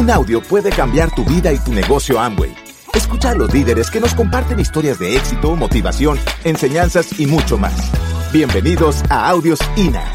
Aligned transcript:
Un 0.00 0.10
audio 0.10 0.40
puede 0.40 0.70
cambiar 0.70 1.14
tu 1.14 1.26
vida 1.26 1.52
y 1.52 1.58
tu 1.58 1.74
negocio 1.74 2.18
Amway. 2.18 2.54
Escucha 2.94 3.32
a 3.32 3.34
los 3.34 3.52
líderes 3.52 3.90
que 3.90 4.00
nos 4.00 4.14
comparten 4.14 4.58
historias 4.58 4.98
de 4.98 5.14
éxito, 5.14 5.54
motivación, 5.54 6.18
enseñanzas 6.42 7.20
y 7.20 7.26
mucho 7.26 7.58
más. 7.58 7.74
Bienvenidos 8.32 9.02
a 9.10 9.28
Audios 9.28 9.58
INA. 9.76 10.10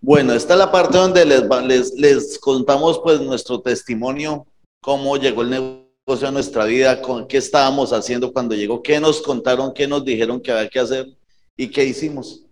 Bueno, 0.00 0.32
esta 0.32 0.52
es 0.52 0.58
la 0.60 0.70
parte 0.70 0.96
donde 0.96 1.24
les, 1.24 1.42
les, 1.64 1.92
les 1.94 2.38
contamos 2.38 3.00
pues 3.02 3.20
nuestro 3.20 3.60
testimonio, 3.60 4.46
cómo 4.80 5.16
llegó 5.16 5.42
el 5.42 5.50
negocio 5.50 6.28
a 6.28 6.30
nuestra 6.30 6.66
vida, 6.66 7.02
con 7.02 7.26
qué 7.26 7.38
estábamos 7.38 7.92
haciendo 7.92 8.32
cuando 8.32 8.54
llegó, 8.54 8.80
qué 8.80 9.00
nos 9.00 9.20
contaron, 9.22 9.74
qué 9.74 9.88
nos 9.88 10.04
dijeron 10.04 10.40
que 10.40 10.52
había 10.52 10.68
que 10.68 10.78
hacer 10.78 11.08
y 11.56 11.66
qué 11.66 11.84
hicimos 11.84 12.44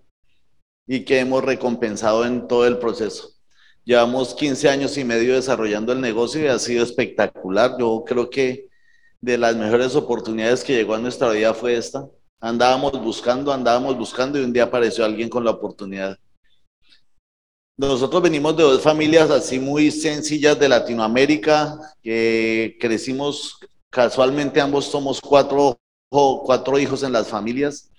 y 0.88 1.04
qué 1.04 1.20
hemos 1.20 1.44
recompensado 1.44 2.24
en 2.24 2.48
todo 2.48 2.66
el 2.66 2.78
proceso. 2.78 3.30
Llevamos 3.84 4.34
15 4.34 4.68
años 4.68 4.96
y 4.96 5.04
medio 5.04 5.34
desarrollando 5.34 5.92
el 5.92 6.00
negocio 6.00 6.42
y 6.42 6.46
ha 6.48 6.58
sido 6.58 6.82
espectacular. 6.82 7.76
Yo 7.78 8.02
creo 8.06 8.28
que 8.30 8.68
de 9.20 9.38
las 9.38 9.54
mejores 9.54 9.94
oportunidades 9.94 10.64
que 10.64 10.74
llegó 10.74 10.94
a 10.94 10.98
nuestra 10.98 11.30
vida 11.30 11.52
fue 11.54 11.76
esta. 11.76 12.08
Andábamos 12.40 12.92
buscando, 13.02 13.52
andábamos 13.52 13.96
buscando 13.98 14.38
y 14.38 14.44
un 14.44 14.52
día 14.52 14.64
apareció 14.64 15.04
alguien 15.04 15.28
con 15.28 15.44
la 15.44 15.50
oportunidad. 15.50 16.18
Nosotros 17.76 18.22
venimos 18.22 18.56
de 18.56 18.62
dos 18.62 18.82
familias 18.82 19.30
así 19.30 19.60
muy 19.60 19.90
sencillas 19.90 20.58
de 20.58 20.68
Latinoamérica, 20.68 21.78
que 22.02 22.76
crecimos 22.80 23.58
casualmente, 23.90 24.60
ambos 24.60 24.86
somos 24.86 25.20
cuatro, 25.20 25.78
cuatro 26.08 26.78
hijos 26.78 27.02
en 27.02 27.12
las 27.12 27.28
familias. 27.28 27.90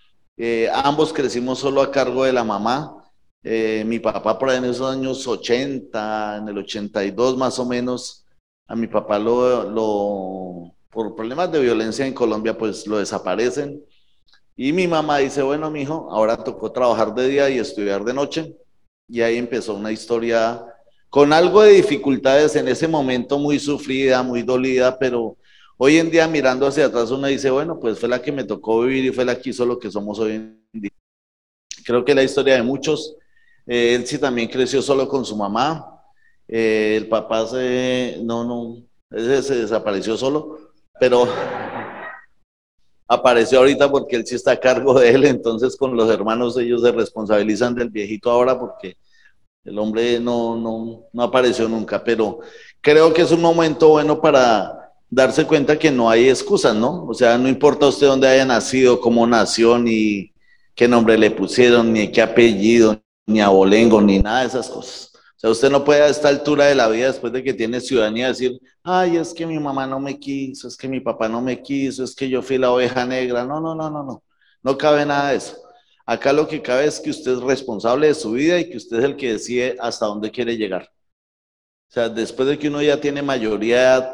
Eh, 0.42 0.70
ambos 0.74 1.12
crecimos 1.12 1.60
solo 1.60 1.82
a 1.82 1.92
cargo 1.92 2.24
de 2.24 2.32
la 2.32 2.46
mamá. 2.46 3.04
Eh, 3.44 3.84
mi 3.86 4.00
papá 4.00 4.40
por 4.40 4.50
ahí 4.50 4.58
en 4.58 4.66
esos 4.66 4.90
años 4.90 5.28
80, 5.28 6.38
en 6.38 6.48
el 6.48 6.58
82 6.60 7.36
más 7.38 7.60
o 7.60 7.66
menos, 7.66 8.26
a 8.66 8.74
mi 8.76 8.88
papá 8.88 9.20
lo, 9.20 9.70
lo, 9.70 10.74
por 10.90 11.14
problemas 11.14 11.52
de 11.52 11.60
violencia 11.60 12.06
en 12.06 12.14
Colombia, 12.14 12.58
pues 12.58 12.88
lo 12.88 13.00
desaparecen. 13.00 13.84
Y 14.56 14.72
mi 14.72 14.88
mamá 14.88 15.18
dice, 15.18 15.42
bueno, 15.42 15.70
mi 15.70 15.82
hijo, 15.82 16.08
ahora 16.10 16.42
tocó 16.42 16.72
trabajar 16.72 17.14
de 17.14 17.28
día 17.28 17.50
y 17.50 17.60
estudiar 17.60 18.06
de 18.06 18.14
noche. 18.14 18.56
Y 19.10 19.20
ahí 19.22 19.38
empezó 19.38 19.76
una 19.76 19.92
historia 19.92 20.64
con 21.10 21.34
algo 21.34 21.64
de 21.64 21.74
dificultades 21.74 22.56
en 22.56 22.70
ese 22.70 22.88
momento, 22.88 23.40
muy 23.40 23.60
sufrida, 23.60 24.24
muy 24.24 24.44
dolida, 24.44 24.98
pero 24.98 25.36
Hoy 25.82 25.98
en 25.98 26.12
día, 26.12 26.28
mirando 26.28 26.68
hacia 26.68 26.88
atrás, 26.88 27.10
uno 27.10 27.28
dice, 27.28 27.50
bueno, 27.50 27.80
pues 27.80 27.98
fue 27.98 28.10
la 28.10 28.22
que 28.22 28.34
me 28.34 28.44
tocó 28.44 28.82
vivir 28.82 29.06
y 29.06 29.14
fue 29.14 29.24
la 29.24 29.40
que 29.40 29.52
hizo 29.52 29.66
lo 29.66 29.80
que 29.80 29.90
somos 29.90 30.20
hoy 30.20 30.34
en 30.34 30.62
día. 30.74 30.92
Creo 31.86 32.04
que 32.04 32.14
la 32.14 32.22
historia 32.22 32.56
de 32.56 32.64
muchos, 32.64 33.16
eh, 33.66 33.96
él 33.96 34.20
también 34.20 34.50
creció 34.50 34.82
solo 34.82 35.08
con 35.08 35.24
su 35.24 35.38
mamá, 35.38 36.04
eh, 36.50 36.96
el 36.98 37.08
papá 37.08 37.48
se, 37.48 38.18
no, 38.22 38.44
no, 38.44 38.84
ese 39.10 39.42
se 39.42 39.56
desapareció 39.56 40.18
solo, 40.18 40.74
pero 41.00 41.26
apareció 43.08 43.60
ahorita 43.60 43.90
porque 43.90 44.18
él 44.18 44.28
sí 44.28 44.36
está 44.36 44.52
a 44.52 44.60
cargo 44.60 45.00
de 45.00 45.12
él, 45.12 45.24
entonces 45.24 45.78
con 45.78 45.96
los 45.96 46.12
hermanos 46.12 46.58
ellos 46.58 46.82
se 46.82 46.92
responsabilizan 46.92 47.74
del 47.74 47.90
viejito 47.90 48.30
ahora 48.30 48.60
porque 48.60 48.98
el 49.64 49.80
hombre 49.80 50.20
no, 50.20 50.58
no, 50.58 51.06
no 51.14 51.24
apareció 51.24 51.70
nunca, 51.70 52.04
pero 52.04 52.42
creo 52.82 53.14
que 53.14 53.22
es 53.22 53.32
un 53.32 53.42
momento 53.42 53.88
bueno 53.88 54.20
para 54.20 54.80
darse 55.10 55.46
cuenta 55.46 55.78
que 55.78 55.92
no 55.92 56.10
hay 56.10 56.30
excusas, 56.30 56.76
¿no? 56.76 57.06
O 57.06 57.14
sea, 57.14 57.38
no 57.38 57.50
importa 57.50 57.88
usted 57.88 58.08
dónde 58.08 58.28
haya 58.28 58.46
nacido, 58.46 59.00
cómo 59.00 59.26
nació, 59.26 59.78
ni 59.80 60.34
qué 60.76 60.88
nombre 60.88 61.18
le 61.18 61.32
pusieron, 61.32 61.92
ni 61.94 62.12
qué 62.12 62.22
apellido, 62.22 63.02
ni 63.26 63.42
abolengo, 63.42 64.02
ni 64.02 64.20
nada 64.20 64.42
de 64.42 64.48
esas 64.48 64.70
cosas. 64.70 65.12
O 65.14 65.40
sea, 65.40 65.50
usted 65.52 65.70
no 65.70 65.86
puede 65.86 66.02
a 66.02 66.08
esta 66.10 66.28
altura 66.28 66.66
de 66.66 66.76
la 66.76 66.90
vida, 66.90 67.08
después 67.08 67.32
de 67.32 67.44
que 67.44 67.54
tiene 67.54 67.80
ciudadanía, 67.80 68.28
decir, 68.28 68.60
ay, 68.84 69.18
es 69.18 69.34
que 69.34 69.46
mi 69.46 69.58
mamá 69.60 69.88
no 69.88 70.00
me 70.00 70.20
quiso, 70.20 70.68
es 70.68 70.76
que 70.76 70.88
mi 70.88 71.00
papá 71.00 71.30
no 71.30 71.42
me 71.42 71.62
quiso, 71.62 72.04
es 72.04 72.14
que 72.14 72.28
yo 72.30 72.42
fui 72.42 72.58
la 72.58 72.72
oveja 72.72 73.06
negra. 73.06 73.46
No, 73.46 73.62
no, 73.62 73.74
no, 73.74 73.90
no, 73.90 74.04
no. 74.04 74.24
No 74.62 74.78
cabe 74.78 75.06
nada 75.06 75.32
de 75.32 75.38
eso. 75.38 75.58
Acá 76.06 76.34
lo 76.34 76.48
que 76.48 76.62
cabe 76.62 76.86
es 76.86 77.00
que 77.00 77.12
usted 77.12 77.34
es 77.34 77.40
responsable 77.42 78.08
de 78.08 78.16
su 78.16 78.32
vida 78.32 78.60
y 78.60 78.70
que 78.70 78.78
usted 78.78 78.98
es 78.98 79.06
el 79.06 79.16
que 79.16 79.34
decide 79.34 79.78
hasta 79.80 80.08
dónde 80.08 80.32
quiere 80.32 80.58
llegar. 80.58 80.90
O 81.90 81.92
sea, 81.94 82.10
después 82.10 82.50
de 82.50 82.60
que 82.60 82.68
uno 82.68 82.82
ya 82.82 83.00
tiene 83.00 83.22
mayoría 83.22 84.12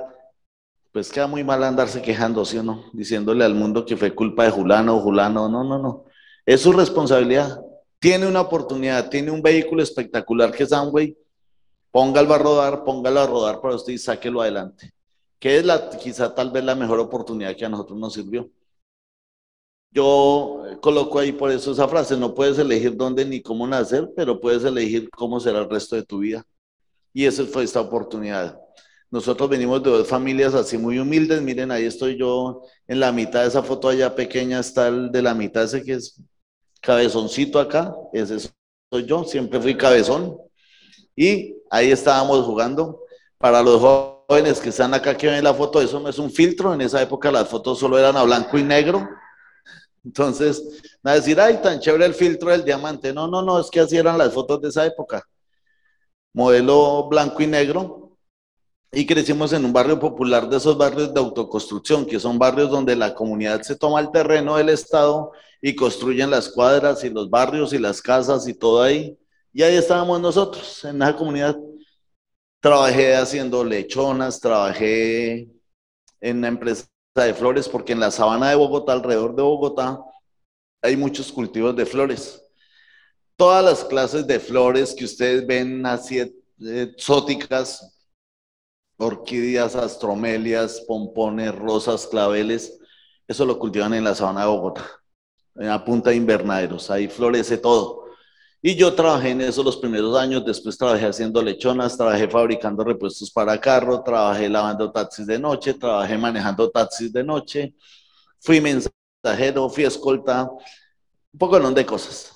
pues 0.95 1.11
queda 1.11 1.27
muy 1.27 1.43
mal 1.43 1.61
andarse 1.61 2.01
quejando, 2.01 2.45
¿sí 2.45 2.57
o 2.57 2.63
no? 2.63 2.85
Diciéndole 2.93 3.43
al 3.43 3.53
mundo 3.53 3.85
que 3.85 3.97
fue 3.97 4.15
culpa 4.15 4.45
de 4.45 4.51
Julano 4.51 4.95
o 4.95 5.01
Julano. 5.01 5.49
No, 5.49 5.61
no, 5.61 5.77
no. 5.77 6.05
Es 6.45 6.61
su 6.61 6.71
responsabilidad. 6.71 7.59
Tiene 7.99 8.25
una 8.25 8.39
oportunidad, 8.39 9.09
tiene 9.09 9.29
un 9.29 9.41
vehículo 9.41 9.83
espectacular 9.83 10.53
que 10.53 10.63
es 10.63 10.71
Amway. 10.71 11.17
Póngalo 11.91 12.33
a 12.33 12.37
rodar, 12.37 12.85
póngalo 12.85 13.19
a 13.19 13.27
rodar 13.27 13.59
para 13.59 13.75
usted 13.75 13.91
y 13.91 13.97
sáquelo 13.97 14.41
adelante. 14.41 14.93
Que 15.37 15.57
es 15.57 15.65
la, 15.65 15.89
quizá 15.89 16.33
tal 16.33 16.49
vez 16.49 16.63
la 16.63 16.75
mejor 16.75 17.01
oportunidad 17.01 17.57
que 17.57 17.65
a 17.65 17.69
nosotros 17.69 17.99
nos 17.99 18.13
sirvió. 18.13 18.49
Yo 19.91 20.63
coloco 20.81 21.19
ahí 21.19 21.33
por 21.33 21.51
eso 21.51 21.73
esa 21.73 21.89
frase, 21.89 22.15
no 22.15 22.33
puedes 22.33 22.57
elegir 22.57 22.95
dónde 22.95 23.25
ni 23.25 23.41
cómo 23.41 23.67
nacer, 23.67 24.09
pero 24.15 24.39
puedes 24.39 24.63
elegir 24.63 25.09
cómo 25.09 25.41
será 25.41 25.59
el 25.59 25.69
resto 25.69 25.97
de 25.97 26.03
tu 26.03 26.19
vida. 26.19 26.45
Y 27.11 27.25
esa 27.25 27.43
fue 27.43 27.65
esta 27.65 27.81
oportunidad. 27.81 28.57
Nosotros 29.15 29.49
venimos 29.49 29.81
de 29.81 29.91
dos 29.91 30.09
familias 30.09 30.53
así 30.53 30.77
muy 30.77 30.99
humildes. 30.99 31.41
Miren, 31.41 31.71
ahí 31.71 31.85
estoy 31.85 32.17
yo 32.17 32.63
en 32.85 32.99
la 32.99 33.13
mitad 33.13 33.43
de 33.43 33.47
esa 33.47 33.63
foto 33.63 33.87
allá 33.87 34.13
pequeña, 34.13 34.59
está 34.59 34.89
el 34.89 35.09
de 35.09 35.21
la 35.21 35.33
mitad, 35.33 35.63
ese 35.63 35.83
que 35.83 35.93
es 35.93 36.21
cabezoncito 36.81 37.57
acá. 37.57 37.95
Ese 38.11 38.39
soy 38.91 39.05
yo, 39.05 39.23
siempre 39.23 39.61
fui 39.61 39.77
cabezón. 39.77 40.37
Y 41.15 41.55
ahí 41.69 41.91
estábamos 41.91 42.45
jugando. 42.45 43.03
Para 43.37 43.63
los 43.63 43.79
jóvenes 43.79 44.59
que 44.59 44.67
están 44.67 44.93
acá 44.93 45.15
que 45.15 45.27
ven 45.27 45.45
la 45.45 45.53
foto, 45.53 45.81
eso 45.81 45.97
no 46.01 46.09
es 46.09 46.19
un 46.19 46.29
filtro. 46.29 46.73
En 46.73 46.81
esa 46.81 47.01
época 47.01 47.31
las 47.31 47.47
fotos 47.47 47.79
solo 47.79 47.97
eran 47.97 48.17
a 48.17 48.23
blanco 48.23 48.57
y 48.57 48.63
negro. 48.63 49.07
Entonces, 50.03 50.61
a 51.05 51.13
decir, 51.13 51.39
ay, 51.39 51.61
tan 51.63 51.79
chévere 51.79 52.05
el 52.05 52.15
filtro 52.15 52.49
del 52.49 52.65
diamante. 52.65 53.13
No, 53.13 53.29
no, 53.29 53.41
no, 53.41 53.61
es 53.61 53.69
que 53.69 53.79
así 53.79 53.95
eran 53.95 54.17
las 54.17 54.33
fotos 54.33 54.59
de 54.59 54.67
esa 54.67 54.85
época. 54.85 55.25
Modelo 56.33 57.07
blanco 57.07 57.41
y 57.41 57.47
negro, 57.47 58.04
y 58.91 59.05
crecimos 59.05 59.51
en 59.53 59.65
un 59.65 59.73
barrio 59.73 59.99
popular 59.99 60.47
de 60.47 60.57
esos 60.57 60.77
barrios 60.77 61.13
de 61.13 61.19
autoconstrucción, 61.19 62.05
que 62.05 62.19
son 62.19 62.39
barrios 62.39 62.69
donde 62.69 62.95
la 62.95 63.13
comunidad 63.13 63.61
se 63.61 63.75
toma 63.75 63.99
el 63.99 64.11
terreno 64.11 64.55
del 64.55 64.69
Estado 64.69 65.31
y 65.61 65.75
construyen 65.75 66.29
las 66.29 66.49
cuadras 66.49 67.03
y 67.03 67.09
los 67.09 67.29
barrios 67.29 67.73
y 67.73 67.79
las 67.79 68.01
casas 68.01 68.47
y 68.47 68.53
todo 68.53 68.81
ahí. 68.81 69.17
Y 69.51 69.63
ahí 69.63 69.75
estábamos 69.75 70.21
nosotros, 70.21 70.83
en 70.85 71.01
esa 71.01 71.15
comunidad. 71.15 71.57
Trabajé 72.61 73.15
haciendo 73.15 73.63
lechonas, 73.63 74.39
trabajé 74.39 75.49
en 76.21 76.37
una 76.37 76.47
empresa 76.47 76.85
de 77.15 77.33
flores, 77.33 77.69
porque 77.69 77.93
en 77.93 77.99
la 77.99 78.11
sabana 78.11 78.49
de 78.49 78.55
Bogotá, 78.55 78.93
alrededor 78.93 79.35
de 79.35 79.41
Bogotá, 79.41 79.99
hay 80.81 80.97
muchos 80.97 81.31
cultivos 81.31 81.75
de 81.75 81.85
flores. 81.85 82.41
Todas 83.37 83.63
las 83.63 83.83
clases 83.83 84.25
de 84.25 84.39
flores 84.39 84.93
que 84.93 85.05
ustedes 85.05 85.45
ven 85.45 85.85
así 85.85 86.19
exóticas, 86.59 87.94
orquídeas, 88.97 89.75
astromelias, 89.75 90.81
pompones, 90.87 91.53
rosas, 91.53 92.07
claveles, 92.07 92.79
eso 93.27 93.45
lo 93.45 93.57
cultivan 93.57 93.93
en 93.93 94.03
la 94.03 94.15
sabana 94.15 94.41
de 94.41 94.47
Bogotá, 94.47 94.85
en 95.55 95.67
la 95.67 95.83
punta 95.83 96.11
de 96.11 96.15
invernaderos, 96.15 96.89
ahí 96.91 97.07
florece 97.07 97.57
todo. 97.57 98.05
Y 98.61 98.75
yo 98.75 98.95
trabajé 98.95 99.29
en 99.29 99.41
eso 99.41 99.61
los 99.61 99.77
primeros 99.77 100.17
años, 100.17 100.43
después 100.43 100.77
trabajé 100.77 101.05
haciendo 101.05 101.41
lechonas, 101.41 101.95
trabajé 101.95 102.27
fabricando 102.27 102.83
repuestos 102.83 103.29
para 103.29 103.59
carro, 103.61 104.01
trabajé 104.01 104.49
lavando 104.49 104.91
taxis 104.91 105.27
de 105.27 105.37
noche, 105.37 105.75
trabajé 105.75 106.17
manejando 106.17 106.69
taxis 106.71 107.13
de 107.13 107.23
noche, 107.23 107.75
fui 108.39 108.59
mensajero, 108.61 109.69
fui 109.69 109.83
escolta, 109.83 110.49
un 110.49 111.39
poco 111.39 111.59
de 111.59 111.85
cosas. 111.85 112.31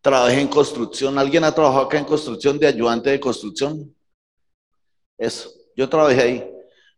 Trabajé 0.00 0.40
en 0.40 0.48
construcción, 0.48 1.18
¿alguien 1.18 1.44
ha 1.44 1.52
trabajado 1.52 1.84
acá 1.84 1.98
en 1.98 2.04
construcción 2.04 2.58
de 2.58 2.66
ayudante 2.66 3.10
de 3.10 3.20
construcción? 3.20 3.94
Eso. 5.18 5.55
Yo 5.76 5.88
trabajé 5.88 6.22
ahí. 6.22 6.52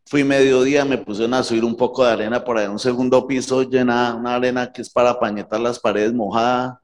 Fui 0.07 0.25
mediodía, 0.25 0.85
me 0.85 0.97
pusieron 0.97 1.35
a 1.35 1.43
subir 1.43 1.65
un 1.65 1.77
poco 1.77 2.05
de 2.05 2.13
arena 2.13 2.43
por 2.43 2.57
ahí, 2.57 2.67
un 2.67 2.79
segundo 2.79 3.27
piso 3.27 3.63
llena, 3.63 4.15
una 4.15 4.37
arena 4.37 4.73
que 4.73 4.81
es 4.81 4.89
para 4.89 5.19
pañetar 5.19 5.61
las 5.61 5.79
paredes 5.79 6.15
mojada, 6.15 6.81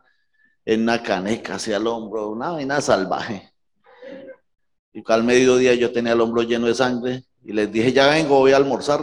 en 0.67 0.82
una 0.82 1.02
caneca 1.02 1.55
hacia 1.55 1.79
el 1.79 1.87
hombro, 1.87 2.29
una 2.29 2.50
vaina 2.50 2.81
salvaje. 2.82 3.50
Y 4.93 5.02
al 5.06 5.25
mediodía 5.25 5.75
yo 5.75 5.91
tenía 5.91 6.12
el 6.12 6.20
hombro 6.20 6.43
lleno 6.43 6.67
de 6.67 6.75
sangre 6.75 7.25
y 7.43 7.52
les 7.52 7.73
dije, 7.73 7.93
ya 7.93 8.08
vengo, 8.08 8.38
voy 8.38 8.52
a 8.52 8.56
almorzar. 8.56 9.00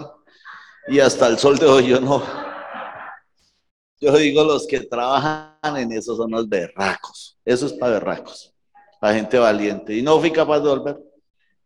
Y 0.87 0.99
hasta 0.99 1.27
el 1.27 1.39
sol 1.39 1.57
de 1.57 1.65
hoy 1.65 1.87
yo 1.87 1.99
no. 1.99 2.23
Yo 3.99 4.15
digo, 4.17 4.43
los 4.43 4.67
que 4.67 4.81
trabajan 4.81 5.77
en 5.77 5.91
eso 5.93 6.15
son 6.15 6.31
los 6.31 6.47
berracos. 6.47 7.37
Eso 7.45 7.65
es 7.65 7.73
para 7.73 7.93
berracos, 7.93 8.53
para 8.99 9.15
gente 9.15 9.37
valiente. 9.37 9.95
Y 9.95 10.01
no 10.01 10.19
fui 10.19 10.31
capaz 10.31 10.59
de 10.59 10.69
volver. 10.69 11.10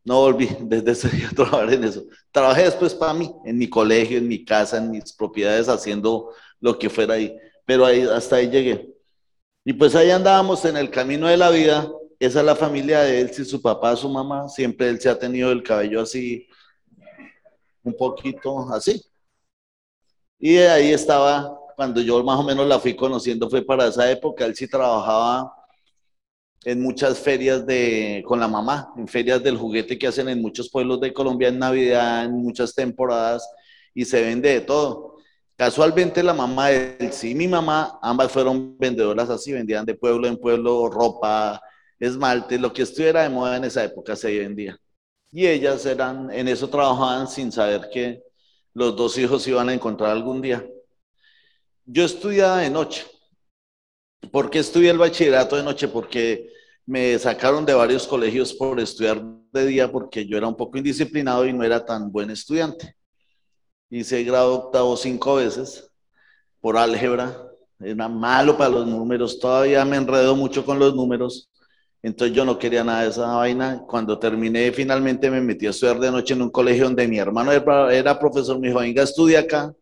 No 0.05 0.21
volví 0.21 0.47
desde 0.61 0.91
ese 0.91 1.09
día 1.09 1.27
a 1.29 1.31
trabajar 1.35 1.73
en 1.73 1.83
eso. 1.83 2.05
Trabajé 2.31 2.63
después 2.63 2.93
para 2.93 3.13
mí, 3.13 3.29
en 3.43 3.57
mi 3.57 3.67
colegio, 3.69 4.17
en 4.17 4.27
mi 4.27 4.45
casa, 4.45 4.77
en 4.77 4.91
mis 4.91 5.11
propiedades, 5.11 5.67
haciendo 5.67 6.29
lo 6.61 6.79
que 6.79 6.89
fuera 6.89 7.15
ahí. 7.15 7.35
Pero 7.65 7.85
ahí, 7.85 8.03
hasta 8.03 8.37
ahí 8.37 8.49
llegué. 8.49 8.93
Y 9.65 9.73
pues 9.73 9.95
ahí 9.95 10.11
andábamos 10.11 10.63
en 10.63 10.77
el 10.77 10.89
camino 10.89 11.27
de 11.27 11.35
la 11.35 11.49
vida 11.49 11.89
esa 12.19 12.39
es 12.39 12.45
la 12.45 12.55
familia 12.55 13.01
de 13.01 13.21
él, 13.21 13.33
si 13.33 13.43
su 13.45 13.61
papá, 13.61 13.95
su 13.95 14.09
mamá, 14.09 14.47
siempre 14.47 14.89
él 14.89 14.99
se 14.99 15.09
ha 15.09 15.19
tenido 15.19 15.51
el 15.51 15.63
cabello 15.63 16.01
así, 16.01 16.47
un 17.83 17.95
poquito 17.95 18.67
así. 18.71 19.01
Y 20.39 20.57
ahí 20.57 20.91
estaba, 20.91 21.57
cuando 21.75 22.01
yo 22.01 22.23
más 22.23 22.39
o 22.39 22.43
menos 22.43 22.67
la 22.67 22.79
fui 22.79 22.95
conociendo, 22.95 23.49
fue 23.49 23.63
para 23.63 23.87
esa 23.87 24.09
época, 24.09 24.45
él 24.45 24.55
sí 24.55 24.67
trabajaba 24.67 25.53
en 26.65 26.81
muchas 26.81 27.19
ferias 27.19 27.65
de, 27.65 28.23
con 28.25 28.39
la 28.39 28.47
mamá, 28.47 28.91
en 28.97 29.07
ferias 29.07 29.41
del 29.43 29.55
juguete 29.55 29.97
que 29.99 30.07
hacen 30.07 30.27
en 30.29 30.41
muchos 30.41 30.69
pueblos 30.69 30.99
de 30.99 31.13
Colombia 31.13 31.49
en 31.49 31.59
Navidad, 31.59 32.25
en 32.25 32.31
muchas 32.33 32.73
temporadas, 32.73 33.47
y 33.93 34.03
se 34.03 34.21
vende 34.21 34.49
de 34.49 34.61
todo. 34.61 35.17
Casualmente 35.55 36.23
la 36.23 36.33
mamá 36.33 36.69
de 36.69 36.97
él, 36.99 37.13
sí, 37.13 37.35
mi 37.35 37.47
mamá, 37.47 37.99
ambas 38.01 38.31
fueron 38.31 38.77
vendedoras 38.79 39.29
así, 39.29 39.53
vendían 39.53 39.85
de 39.85 39.93
pueblo 39.93 40.27
en 40.27 40.37
pueblo 40.37 40.89
ropa, 40.89 41.61
esmalte, 41.99 42.57
lo 42.57 42.73
que 42.73 42.81
estuviera 42.81 43.21
de 43.21 43.29
moda 43.29 43.57
en 43.57 43.65
esa 43.65 43.83
época 43.83 44.15
se 44.15 44.37
vendía. 44.37 44.77
Y 45.31 45.45
ellas 45.47 45.85
eran, 45.85 46.31
en 46.31 46.47
eso 46.47 46.67
trabajaban 46.69 47.27
sin 47.27 47.51
saber 47.51 47.89
que 47.93 48.23
los 48.73 48.95
dos 48.95 49.17
hijos 49.19 49.47
iban 49.47 49.69
a 49.69 49.73
encontrar 49.73 50.11
algún 50.11 50.41
día. 50.41 50.65
Yo 51.85 52.03
estudiaba 52.03 52.57
de 52.57 52.71
noche. 52.71 53.05
¿Por 54.31 54.49
qué 54.49 54.59
estudié 54.59 54.89
el 54.91 54.97
bachillerato 54.97 55.55
de 55.55 55.63
noche? 55.63 55.87
Porque 55.87 56.49
me 56.85 57.17
sacaron 57.17 57.65
de 57.65 57.73
varios 57.73 58.07
colegios 58.07 58.53
por 58.53 58.79
estudiar 58.79 59.23
de 59.51 59.65
día 59.65 59.91
porque 59.91 60.25
yo 60.25 60.37
era 60.37 60.47
un 60.47 60.55
poco 60.55 60.77
indisciplinado 60.77 61.45
y 61.45 61.53
no 61.53 61.63
era 61.63 61.83
tan 61.83 62.11
buen 62.11 62.29
estudiante. 62.29 62.95
Hice 63.89 64.23
grado 64.23 64.55
octavo 64.55 64.97
cinco 64.97 65.35
veces 65.35 65.89
por 66.59 66.77
álgebra. 66.77 67.41
Era 67.79 68.07
malo 68.07 68.57
para 68.57 68.69
los 68.69 68.87
números. 68.87 69.39
Todavía 69.39 69.83
me 69.85 69.97
enredo 69.97 70.35
mucho 70.35 70.65
con 70.65 70.79
los 70.79 70.95
números. 70.95 71.49
Entonces 72.01 72.35
yo 72.35 72.45
no 72.45 72.59
quería 72.59 72.83
nada 72.83 73.03
de 73.03 73.09
esa 73.09 73.27
vaina. 73.35 73.83
Cuando 73.87 74.19
terminé, 74.19 74.71
finalmente 74.71 75.29
me 75.29 75.41
metí 75.41 75.67
a 75.67 75.71
estudiar 75.71 75.99
de 75.99 76.11
noche 76.11 76.33
en 76.33 76.41
un 76.41 76.49
colegio 76.49 76.85
donde 76.85 77.07
mi 77.07 77.17
hermano 77.17 77.51
era 77.51 78.19
profesor. 78.19 78.59
Me 78.59 78.67
dijo, 78.67 78.79
venga, 78.79 79.03
estudia 79.03 79.39
acá. 79.41 79.73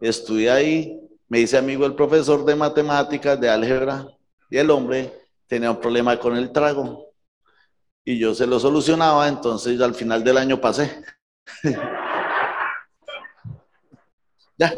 Estudié 0.00 0.50
ahí. 0.50 1.00
Me 1.28 1.40
hice 1.40 1.56
amigo 1.56 1.84
del 1.84 1.94
profesor 1.94 2.44
de 2.44 2.54
matemáticas, 2.54 3.40
de 3.40 3.48
álgebra. 3.48 4.06
Y 4.50 4.58
el 4.58 4.70
hombre 4.70 5.12
tenía 5.46 5.70
un 5.70 5.80
problema 5.80 6.18
con 6.18 6.36
el 6.36 6.52
trago. 6.52 7.12
Y 8.04 8.18
yo 8.18 8.34
se 8.34 8.46
lo 8.46 8.60
solucionaba, 8.60 9.28
entonces 9.28 9.80
al 9.80 9.94
final 9.94 10.22
del 10.22 10.36
año 10.36 10.60
pasé. 10.60 11.02
ya. 14.58 14.74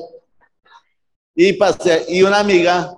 Y 1.35 1.53
pasé, 1.55 2.07
y 2.09 2.23
una 2.23 2.39
amiga, 2.39 2.95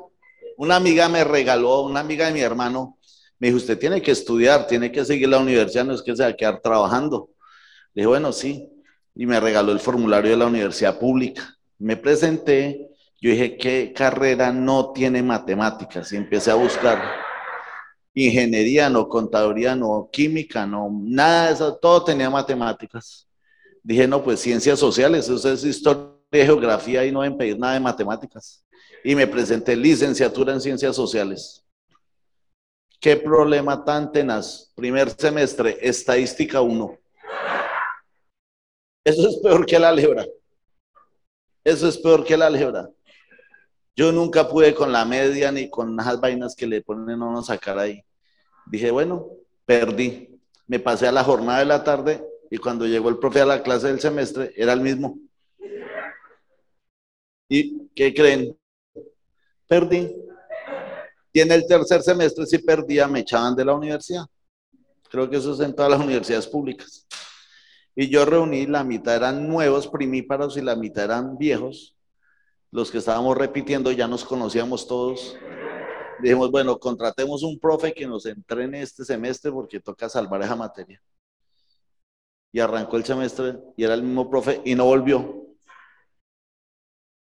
una 0.56 0.76
amiga 0.76 1.08
me 1.08 1.24
regaló, 1.24 1.80
una 1.80 2.00
amiga 2.00 2.26
de 2.26 2.32
mi 2.32 2.40
hermano, 2.40 2.98
me 3.38 3.48
dijo, 3.48 3.56
usted 3.56 3.78
tiene 3.78 4.02
que 4.02 4.10
estudiar, 4.10 4.66
tiene 4.66 4.90
que 4.90 5.04
seguir 5.04 5.28
la 5.28 5.38
universidad, 5.38 5.84
no 5.84 5.94
es 5.94 6.02
que 6.02 6.14
se 6.14 6.22
va 6.22 6.30
a 6.30 6.36
quedar 6.36 6.60
trabajando. 6.60 7.30
Le 7.94 8.02
dije, 8.02 8.06
bueno, 8.08 8.32
sí. 8.32 8.68
Y 9.14 9.26
me 9.26 9.40
regaló 9.40 9.72
el 9.72 9.80
formulario 9.80 10.30
de 10.32 10.36
la 10.36 10.46
universidad 10.46 10.98
pública. 10.98 11.56
Me 11.78 11.96
presenté, 11.96 12.87
yo 13.20 13.30
dije, 13.30 13.56
¿qué 13.56 13.92
carrera 13.94 14.52
no 14.52 14.92
tiene 14.92 15.22
matemáticas? 15.22 16.12
Y 16.12 16.16
empecé 16.16 16.50
a 16.52 16.54
buscar 16.54 17.02
ingeniería, 18.14 18.88
no 18.88 19.08
contaduría, 19.08 19.74
no 19.74 20.08
química, 20.12 20.66
no 20.66 20.88
nada 20.92 21.48
de 21.48 21.54
eso, 21.54 21.76
todo 21.76 22.04
tenía 22.04 22.30
matemáticas. 22.30 23.28
Dije, 23.82 24.06
no, 24.06 24.22
pues 24.22 24.40
ciencias 24.40 24.78
sociales, 24.78 25.28
eso 25.28 25.52
es 25.52 25.64
historia 25.64 26.12
y 26.30 26.44
geografía 26.44 27.04
y 27.04 27.12
no 27.12 27.22
deben 27.22 27.38
pedir 27.38 27.58
nada 27.58 27.74
de 27.74 27.80
matemáticas. 27.80 28.64
Y 29.02 29.14
me 29.14 29.26
presenté 29.26 29.74
licenciatura 29.76 30.52
en 30.52 30.60
ciencias 30.60 30.94
sociales. 30.94 31.64
¿Qué 33.00 33.16
problema 33.16 33.84
tan 33.84 34.10
tenaz? 34.10 34.72
Primer 34.74 35.10
semestre, 35.10 35.78
estadística 35.80 36.60
1. 36.60 36.98
Eso 39.04 39.28
es 39.28 39.36
peor 39.36 39.64
que 39.64 39.78
la 39.78 39.88
álgebra. 39.88 40.26
Eso 41.64 41.88
es 41.88 41.96
peor 41.96 42.24
que 42.24 42.36
la 42.36 42.46
álgebra. 42.46 42.90
Yo 43.98 44.12
nunca 44.12 44.48
pude 44.48 44.76
con 44.76 44.92
la 44.92 45.04
media 45.04 45.50
ni 45.50 45.68
con 45.68 45.96
las 45.96 46.20
vainas 46.20 46.54
que 46.54 46.68
le 46.68 46.82
ponen 46.82 47.20
a 47.20 47.26
uno 47.26 47.42
sacar 47.42 47.80
ahí. 47.80 48.00
Dije, 48.64 48.92
bueno, 48.92 49.26
perdí. 49.66 50.40
Me 50.68 50.78
pasé 50.78 51.08
a 51.08 51.12
la 51.12 51.24
jornada 51.24 51.58
de 51.58 51.64
la 51.64 51.82
tarde 51.82 52.24
y 52.48 52.58
cuando 52.58 52.86
llegó 52.86 53.08
el 53.08 53.18
profe 53.18 53.40
a 53.40 53.44
la 53.44 53.60
clase 53.60 53.88
del 53.88 53.98
semestre 53.98 54.52
era 54.56 54.72
el 54.72 54.82
mismo. 54.82 55.18
¿Y 57.48 57.88
qué 57.88 58.14
creen? 58.14 58.56
Perdí. 59.66 60.14
Y 61.32 61.40
en 61.40 61.50
el 61.50 61.66
tercer 61.66 62.00
semestre, 62.02 62.46
si 62.46 62.58
perdía, 62.58 63.08
me 63.08 63.18
echaban 63.18 63.56
de 63.56 63.64
la 63.64 63.74
universidad. 63.74 64.26
Creo 65.10 65.28
que 65.28 65.38
eso 65.38 65.54
es 65.54 65.58
en 65.58 65.74
todas 65.74 65.90
las 65.90 66.00
universidades 66.00 66.46
públicas. 66.46 67.04
Y 67.96 68.08
yo 68.08 68.24
reuní, 68.24 68.64
la 68.68 68.84
mitad 68.84 69.16
eran 69.16 69.48
nuevos 69.48 69.88
primíparos 69.88 70.56
y 70.56 70.62
la 70.62 70.76
mitad 70.76 71.06
eran 71.06 71.36
viejos. 71.36 71.97
Los 72.70 72.90
que 72.90 72.98
estábamos 72.98 73.36
repitiendo 73.36 73.90
ya 73.92 74.06
nos 74.06 74.24
conocíamos 74.24 74.86
todos. 74.86 75.36
Dijimos, 76.20 76.50
bueno, 76.50 76.78
contratemos 76.78 77.42
un 77.42 77.58
profe 77.58 77.92
que 77.92 78.06
nos 78.06 78.26
entrene 78.26 78.82
este 78.82 79.04
semestre 79.04 79.52
porque 79.52 79.80
toca 79.80 80.08
salvar 80.08 80.42
esa 80.42 80.56
materia. 80.56 81.02
Y 82.52 82.60
arrancó 82.60 82.96
el 82.96 83.04
semestre 83.04 83.58
y 83.76 83.84
era 83.84 83.94
el 83.94 84.02
mismo 84.02 84.28
profe 84.28 84.60
y 84.64 84.74
no 84.74 84.84
volvió. 84.84 85.46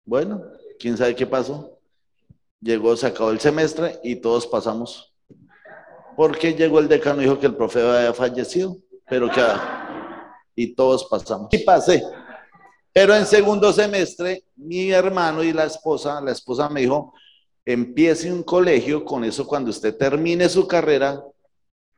Bueno, 0.05 0.43
quién 0.79 0.96
sabe 0.96 1.14
qué 1.14 1.26
pasó 1.26 1.79
llegó, 2.61 2.96
se 2.96 3.06
acabó 3.06 3.31
el 3.31 3.40
semestre 3.40 3.99
y 4.02 4.17
todos 4.17 4.46
pasamos. 4.46 5.14
Porque 6.17 6.55
llegó 6.55 6.81
el 6.81 6.88
decano 6.88 7.20
y 7.20 7.25
dijo 7.25 7.38
que 7.38 7.46
el 7.46 7.55
profe 7.55 7.81
había 7.81 8.12
fallecido, 8.12 8.76
pero 9.08 9.31
que... 9.31 9.43
Y 10.56 10.75
todos 10.75 11.05
pasamos. 11.05 11.49
Y 11.52 11.58
pasé. 11.58 12.02
Pero 12.93 13.14
en 13.14 13.26
segundo 13.26 13.73
semestre, 13.73 14.44
mi 14.56 14.90
hermano 14.90 15.43
y 15.43 15.52
la 15.52 15.64
esposa, 15.64 16.20
la 16.20 16.32
esposa 16.32 16.69
me 16.69 16.81
dijo, 16.81 17.12
empiece 17.64 18.32
un 18.32 18.43
colegio, 18.43 19.05
con 19.05 19.25
eso 19.25 19.46
cuando 19.46 19.70
usted 19.70 19.96
termine 19.96 20.49
su 20.49 20.67
carrera, 20.67 21.23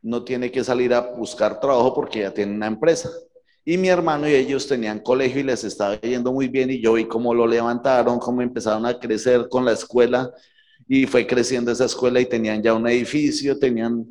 no 0.03 0.25
tiene 0.25 0.51
que 0.51 0.65
salir 0.65 0.93
a 0.95 1.01
buscar 1.01 1.61
trabajo 1.61 1.95
porque 1.95 2.21
ya 2.21 2.35
tiene 2.35 2.55
una 2.55 2.67
empresa. 2.67 3.11
Y 3.65 3.77
mi 3.77 3.89
hermano 3.89 4.29
y 4.29 4.35
ellos 4.35 4.67
tenían 4.67 5.01
colegio 5.01 5.41
y 5.41 5.45
les 5.45 5.65
estaba 5.65 6.01
yendo 6.01 6.33
muy 6.33 6.49
bien 6.49 6.71
y 6.71 6.81
yo 6.81 6.95
vi 6.95 7.07
cómo 7.07 7.35
lo 7.35 7.47
levantaron, 7.47 8.19
cómo 8.19 8.43
empezaron 8.43 8.87
a 8.87 8.99
crecer 8.99 9.49
con 9.49 9.65
la 9.65 9.73
escuela 9.73 10.31
y 10.89 11.07
fue 11.07 11.27
creciendo 11.27 11.71
esa 11.71 11.85
escuela 11.85 12.21
y 12.21 12.27
tenían 12.27 12.63
ya 12.63 12.75
un 12.75 12.89
edificio, 12.89 13.59
tenían 13.59 14.07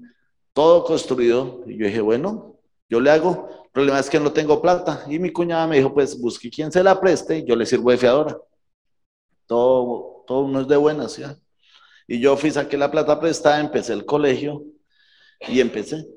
todo 0.54 0.84
construido. 0.84 1.64
Y 1.68 1.78
yo 1.78 1.88
dije, 1.88 2.02
bueno, 2.02 2.59
yo 2.90 3.00
le 3.00 3.12
hago. 3.12 3.48
El 3.66 3.72
problema 3.72 4.00
es 4.00 4.10
que 4.10 4.20
no 4.20 4.34
tengo 4.34 4.62
plata. 4.62 5.06
Y 5.08 5.20
mi 5.20 5.32
cuñada 5.32 5.68
me 5.68 5.78
dijo, 5.78 5.94
pues 5.94 6.20
busque 6.20 6.50
quien 6.50 6.72
se 6.72 6.84
la 6.84 7.00
preste 7.00 7.46
yo 7.46 7.56
le 7.56 7.66
sirvo 7.66 7.92
de 7.92 7.98
fiadora. 7.98 8.38
Todo, 9.46 10.24
todo 10.28 10.48
no 10.48 10.62
es 10.62 10.68
de 10.68 10.78
buenas, 10.78 11.18
¿ya? 11.18 11.38
Y 12.08 12.20
yo 12.20 12.36
fui, 12.36 12.52
saqué 12.52 12.78
la 12.78 12.90
plata 12.90 13.20
prestada, 13.20 13.60
empecé 13.60 13.94
el 13.94 14.06
colegio 14.06 14.64
y 15.48 15.60
empecé. 15.60 16.08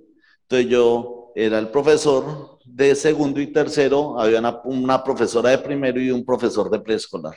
Entonces 0.42 0.68
yo 0.70 1.32
era 1.34 1.58
el 1.58 1.68
profesor 1.68 2.58
de 2.64 2.94
segundo 2.94 3.40
y 3.40 3.52
tercero, 3.52 4.18
había 4.18 4.38
una, 4.38 4.60
una 4.64 5.04
profesora 5.04 5.50
de 5.50 5.58
primero 5.58 6.00
y 6.00 6.10
un 6.10 6.24
profesor 6.24 6.70
de 6.70 6.80
preescolar. 6.80 7.36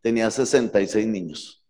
Tenía 0.00 0.30
66 0.30 1.06
niños. 1.06 1.64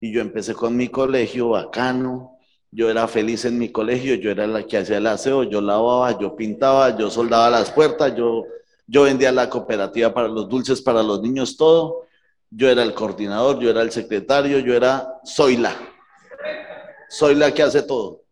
Y 0.00 0.12
yo 0.12 0.22
empecé 0.22 0.54
con 0.54 0.76
mi 0.76 0.88
colegio 0.88 1.50
bacano, 1.50 2.38
yo 2.72 2.88
era 2.88 3.08
feliz 3.08 3.44
en 3.44 3.58
mi 3.58 3.70
colegio, 3.70 4.14
yo 4.14 4.30
era 4.30 4.46
la 4.46 4.64
que 4.64 4.78
hacía 4.78 4.98
el 4.98 5.06
aseo, 5.06 5.42
yo 5.42 5.60
lavaba, 5.60 6.18
yo 6.18 6.36
pintaba, 6.36 6.96
yo 6.96 7.10
soldaba 7.10 7.50
las 7.50 7.70
puertas, 7.72 8.14
yo, 8.14 8.44
yo 8.86 9.02
vendía 9.02 9.32
la 9.32 9.50
cooperativa 9.50 10.14
para 10.14 10.28
los 10.28 10.48
dulces 10.48 10.80
para 10.80 11.02
los 11.02 11.20
niños, 11.20 11.56
todo. 11.56 12.06
Yo 12.52 12.68
era 12.68 12.82
el 12.82 12.94
coordinador, 12.94 13.60
yo 13.60 13.70
era 13.70 13.82
el 13.82 13.90
secretario, 13.90 14.58
yo 14.58 14.74
era, 14.74 15.20
soy 15.24 15.56
la. 15.56 15.74
Soy 17.08 17.34
la 17.34 17.52
que 17.52 17.62
hace 17.62 17.82
todo. 17.82 18.22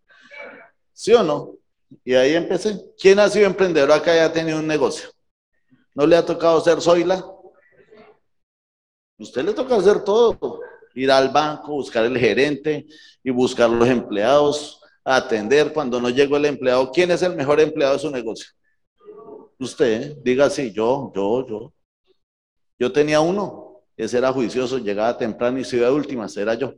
¿Sí 0.92 1.12
o 1.14 1.23
no? 1.23 1.54
Y 2.04 2.14
ahí 2.14 2.35
empecé. 2.35 2.92
¿Quién 3.00 3.18
ha 3.18 3.28
sido 3.28 3.47
emprendedor 3.47 3.92
acá 3.92 4.14
y 4.16 4.18
ha 4.18 4.33
tenido 4.33 4.59
un 4.59 4.66
negocio? 4.66 5.11
¿No 5.95 6.07
le 6.07 6.16
ha 6.16 6.25
tocado 6.25 6.61
ser 6.61 6.78
la? 7.07 7.25
Usted 9.18 9.45
le 9.45 9.52
toca 9.52 9.76
hacer 9.76 10.04
todo 10.04 10.61
ir 10.99 11.11
al 11.11 11.31
banco, 11.31 11.73
buscar 11.73 12.05
el 12.05 12.19
gerente 12.19 12.87
y 13.23 13.31
buscar 13.31 13.71
los 13.71 13.88
empleados, 13.88 14.81
atender 15.05 15.73
cuando 15.73 16.00
no 16.00 16.11
llegó 16.11 16.37
el 16.37 16.47
empleado. 16.47 16.90
¿Quién 16.90 17.11
es 17.11 17.23
el 17.23 17.35
mejor 17.35 17.61
empleado 17.61 17.95
de 17.95 18.00
su 18.00 18.11
negocio? 18.11 18.49
Usted, 19.59 20.17
diga 20.23 20.47
así, 20.47 20.73
yo, 20.73 21.12
yo, 21.14 21.47
yo. 21.47 21.73
Yo 22.78 22.93
tenía 22.93 23.21
uno, 23.21 23.83
ese 23.97 24.19
era 24.19 24.33
juicioso, 24.33 24.78
llegaba 24.78 25.17
temprano 25.19 25.59
y 25.59 25.64
se 25.64 25.76
iba 25.76 25.87
de 25.87 25.93
últimas, 25.93 26.37
era 26.37 26.55
yo. 26.55 26.75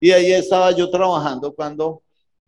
Y 0.00 0.10
ahí 0.10 0.32
estaba 0.32 0.70
yo 0.72 0.90
trabajando 0.90 1.54
cuando 1.54 2.02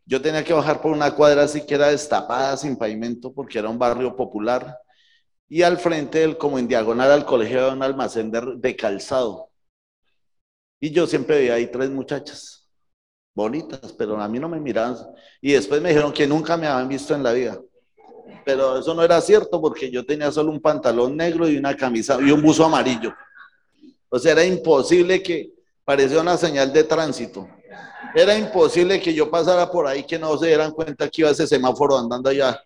yo 0.06 0.22
tenía 0.22 0.42
que 0.44 0.54
bajar 0.54 0.80
por 0.80 0.92
una 0.92 1.14
cuadra 1.14 1.42
así 1.42 1.66
que 1.66 1.74
era 1.74 1.88
destapada, 1.88 2.56
sin 2.56 2.76
pavimento, 2.76 3.32
porque 3.32 3.58
era 3.58 3.68
un 3.68 3.78
barrio 3.78 4.16
popular. 4.16 4.78
Y 5.48 5.62
al 5.62 5.78
frente, 5.78 6.20
del, 6.20 6.38
como 6.38 6.58
en 6.58 6.68
diagonal 6.68 7.10
al 7.10 7.26
colegio, 7.26 7.60
había 7.60 7.72
un 7.74 7.82
almacén 7.82 8.30
de 8.30 8.76
calzado. 8.76 9.47
Y 10.80 10.90
yo 10.90 11.06
siempre 11.06 11.38
veía 11.38 11.54
ahí 11.54 11.66
tres 11.70 11.90
muchachas, 11.90 12.68
bonitas, 13.34 13.92
pero 13.92 14.20
a 14.20 14.28
mí 14.28 14.38
no 14.38 14.48
me 14.48 14.60
miraban. 14.60 14.96
Y 15.40 15.52
después 15.52 15.80
me 15.82 15.88
dijeron 15.90 16.12
que 16.12 16.26
nunca 16.26 16.56
me 16.56 16.66
habían 16.66 16.88
visto 16.88 17.14
en 17.14 17.22
la 17.22 17.32
vida. 17.32 17.60
Pero 18.44 18.78
eso 18.78 18.94
no 18.94 19.02
era 19.02 19.20
cierto 19.20 19.60
porque 19.60 19.90
yo 19.90 20.04
tenía 20.04 20.30
solo 20.30 20.50
un 20.50 20.60
pantalón 20.60 21.16
negro 21.16 21.48
y 21.48 21.56
una 21.56 21.76
camisa 21.76 22.18
y 22.20 22.30
un 22.30 22.42
buzo 22.42 22.64
amarillo. 22.64 23.12
O 24.08 24.18
sea, 24.18 24.32
era 24.32 24.44
imposible 24.44 25.22
que 25.22 25.52
parecía 25.84 26.20
una 26.20 26.36
señal 26.36 26.72
de 26.72 26.84
tránsito. 26.84 27.48
Era 28.14 28.38
imposible 28.38 29.00
que 29.00 29.12
yo 29.12 29.30
pasara 29.30 29.70
por 29.70 29.86
ahí 29.86 30.04
que 30.04 30.18
no 30.18 30.36
se 30.38 30.46
dieran 30.46 30.72
cuenta 30.72 31.08
que 31.08 31.22
iba 31.22 31.30
ese 31.30 31.46
semáforo 31.46 31.98
andando 31.98 32.30
allá. 32.30 32.62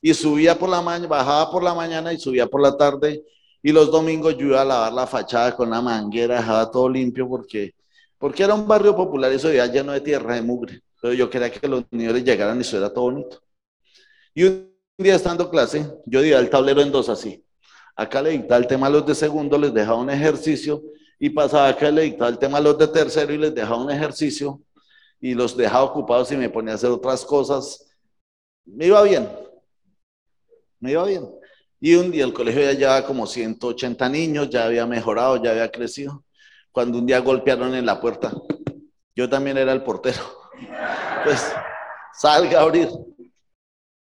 Y 0.00 0.12
subía 0.14 0.58
por 0.58 0.68
la 0.68 0.82
mañana, 0.82 1.06
bajaba 1.06 1.50
por 1.50 1.62
la 1.62 1.74
mañana 1.74 2.12
y 2.12 2.18
subía 2.18 2.46
por 2.46 2.60
la 2.60 2.76
tarde. 2.76 3.22
Y 3.62 3.72
los 3.72 3.90
domingos 3.90 4.36
yo 4.36 4.46
iba 4.46 4.62
a 4.62 4.64
lavar 4.64 4.92
la 4.92 5.06
fachada 5.06 5.54
con 5.56 5.70
la 5.70 5.80
manguera, 5.80 6.36
dejaba 6.36 6.70
todo 6.70 6.88
limpio 6.88 7.28
porque, 7.28 7.74
porque 8.18 8.42
era 8.42 8.54
un 8.54 8.66
barrio 8.66 8.94
popular 8.96 9.32
y 9.32 9.36
eso 9.36 9.52
ya 9.52 9.66
lleno 9.66 9.92
de 9.92 10.00
tierra, 10.00 10.34
de 10.34 10.42
mugre. 10.42 10.82
Pero 11.00 11.14
yo 11.14 11.30
quería 11.30 11.50
que 11.50 11.66
los 11.68 11.84
niños 11.90 12.22
llegaran 12.22 12.58
y 12.58 12.62
eso 12.62 12.76
era 12.76 12.92
todo 12.92 13.04
bonito. 13.04 13.40
Y 14.34 14.44
un 14.44 14.72
día 14.98 15.14
estando 15.14 15.48
clase, 15.50 15.86
yo 16.06 16.20
di 16.20 16.32
el 16.32 16.50
tablero 16.50 16.80
en 16.80 16.90
dos 16.90 17.08
así. 17.08 17.44
Acá 17.94 18.22
le 18.22 18.30
dictaba 18.30 18.58
el 18.58 18.66
tema 18.66 18.86
a 18.86 18.90
los 18.90 19.06
de 19.06 19.14
segundo, 19.14 19.58
les 19.58 19.72
dejaba 19.72 19.98
un 19.98 20.10
ejercicio 20.10 20.82
y 21.18 21.30
pasaba 21.30 21.68
acá 21.68 21.88
le 21.90 22.02
dictaba 22.02 22.30
el 22.30 22.38
tema 22.38 22.58
a 22.58 22.60
los 22.60 22.76
de 22.76 22.88
tercero 22.88 23.32
y 23.32 23.38
les 23.38 23.54
dejaba 23.54 23.80
un 23.80 23.90
ejercicio 23.90 24.60
y 25.20 25.34
los 25.34 25.56
dejaba 25.56 25.84
ocupados 25.84 26.32
y 26.32 26.36
me 26.36 26.50
ponía 26.50 26.72
a 26.72 26.74
hacer 26.74 26.90
otras 26.90 27.24
cosas. 27.24 27.86
Me 28.64 28.86
iba 28.86 29.00
bien, 29.02 29.28
me 30.80 30.90
iba 30.90 31.04
bien. 31.04 31.28
Y 31.84 31.96
un 31.96 32.12
día 32.12 32.24
el 32.24 32.32
colegio 32.32 32.62
ya 32.62 32.74
llevaba 32.74 33.04
como 33.04 33.26
180 33.26 34.08
niños, 34.08 34.48
ya 34.48 34.66
había 34.66 34.86
mejorado, 34.86 35.42
ya 35.42 35.50
había 35.50 35.68
crecido. 35.68 36.24
Cuando 36.70 36.98
un 36.98 37.06
día 37.06 37.18
golpearon 37.18 37.74
en 37.74 37.84
la 37.84 38.00
puerta, 38.00 38.32
yo 39.16 39.28
también 39.28 39.58
era 39.58 39.72
el 39.72 39.82
portero. 39.82 40.22
Pues 41.24 41.52
salga 42.14 42.60
a 42.60 42.62
abrir. 42.62 42.88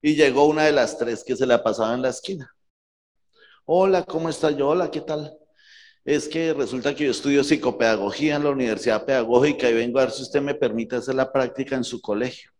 Y 0.01 0.15
llegó 0.15 0.47
una 0.47 0.63
de 0.63 0.73
las 0.73 0.97
tres 0.97 1.23
que 1.23 1.35
se 1.35 1.45
la 1.45 1.63
pasaba 1.63 1.93
en 1.93 2.01
la 2.01 2.09
esquina. 2.09 2.53
Hola, 3.63 4.03
¿cómo 4.03 4.27
está 4.27 4.51
yo? 4.51 4.67
Hola, 4.67 4.91
¿qué 4.91 4.99
tal? 4.99 5.37
es 6.03 6.27
que 6.27 6.53
resulta 6.53 6.95
que 6.95 7.05
yo 7.05 7.11
estudio 7.11 7.43
psicopedagogía 7.43 8.35
en 8.35 8.43
la 8.43 8.49
Universidad 8.49 9.05
Pedagógica 9.05 9.69
y 9.69 9.73
vengo 9.73 9.99
a 9.99 10.03
ver 10.03 10.11
si 10.11 10.23
usted 10.23 10.41
me 10.41 10.55
permite 10.55 10.95
hacer 10.95 11.15
la 11.15 11.31
práctica 11.31 11.75
en 11.75 11.83
su 11.83 12.01
colegio. 12.01 12.51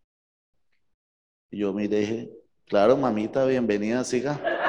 Y 1.49 1.59
yo 1.59 1.73
me 1.73 1.87
dije, 1.87 2.29
claro, 2.65 2.95
mamita, 2.95 3.45
bienvenida, 3.45 4.03
siga. 4.03 4.60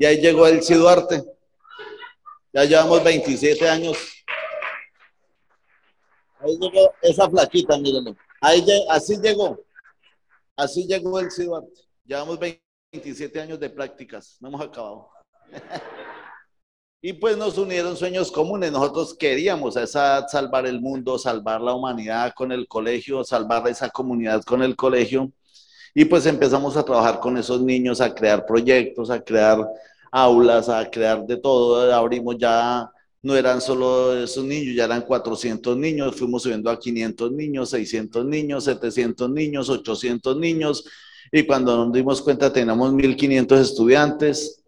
Y 0.00 0.06
ahí 0.06 0.16
llegó 0.16 0.46
el 0.46 0.60
Duarte. 0.60 1.22
Ya 2.54 2.64
llevamos 2.64 3.04
27 3.04 3.68
años. 3.68 3.98
Ahí 6.38 6.56
llegó 6.58 6.94
esa 7.02 7.28
flaquita, 7.28 7.76
mírenlo. 7.76 8.16
Así 8.88 9.18
llegó. 9.18 9.62
Así 10.56 10.86
llegó 10.86 11.20
el 11.20 11.28
Duarte. 11.28 11.82
Llevamos 12.02 12.38
27 12.38 13.42
años 13.42 13.60
de 13.60 13.68
prácticas. 13.68 14.38
No 14.40 14.48
hemos 14.48 14.62
acabado. 14.62 15.10
Y 17.02 17.14
pues 17.14 17.34
nos 17.38 17.56
unieron 17.56 17.96
sueños 17.96 18.30
comunes. 18.30 18.70
Nosotros 18.70 19.14
queríamos 19.14 19.74
esa 19.78 20.28
salvar 20.28 20.66
el 20.66 20.82
mundo, 20.82 21.18
salvar 21.18 21.62
la 21.62 21.72
humanidad 21.72 22.34
con 22.36 22.52
el 22.52 22.68
colegio, 22.68 23.24
salvar 23.24 23.66
esa 23.68 23.88
comunidad 23.88 24.42
con 24.42 24.62
el 24.62 24.76
colegio. 24.76 25.32
Y 25.94 26.04
pues 26.04 26.26
empezamos 26.26 26.76
a 26.76 26.84
trabajar 26.84 27.18
con 27.18 27.38
esos 27.38 27.62
niños, 27.62 28.02
a 28.02 28.14
crear 28.14 28.44
proyectos, 28.44 29.08
a 29.08 29.18
crear 29.18 29.66
aulas, 30.10 30.68
a 30.68 30.90
crear 30.90 31.24
de 31.26 31.36
todo. 31.36 31.92
Abrimos 31.94 32.36
ya, 32.38 32.90
no 33.22 33.36
eran 33.36 33.60
solo 33.60 34.16
esos 34.16 34.44
niños, 34.44 34.74
ya 34.74 34.84
eran 34.84 35.02
400 35.02 35.76
niños, 35.76 36.16
fuimos 36.16 36.42
subiendo 36.42 36.70
a 36.70 36.78
500 36.78 37.32
niños, 37.32 37.70
600 37.70 38.24
niños, 38.24 38.64
700 38.64 39.30
niños, 39.30 39.68
800 39.68 40.36
niños. 40.36 40.84
Y 41.32 41.44
cuando 41.44 41.76
nos 41.76 41.92
dimos 41.92 42.22
cuenta 42.22 42.52
teníamos 42.52 42.92
1.500 42.92 43.58
estudiantes, 43.60 44.64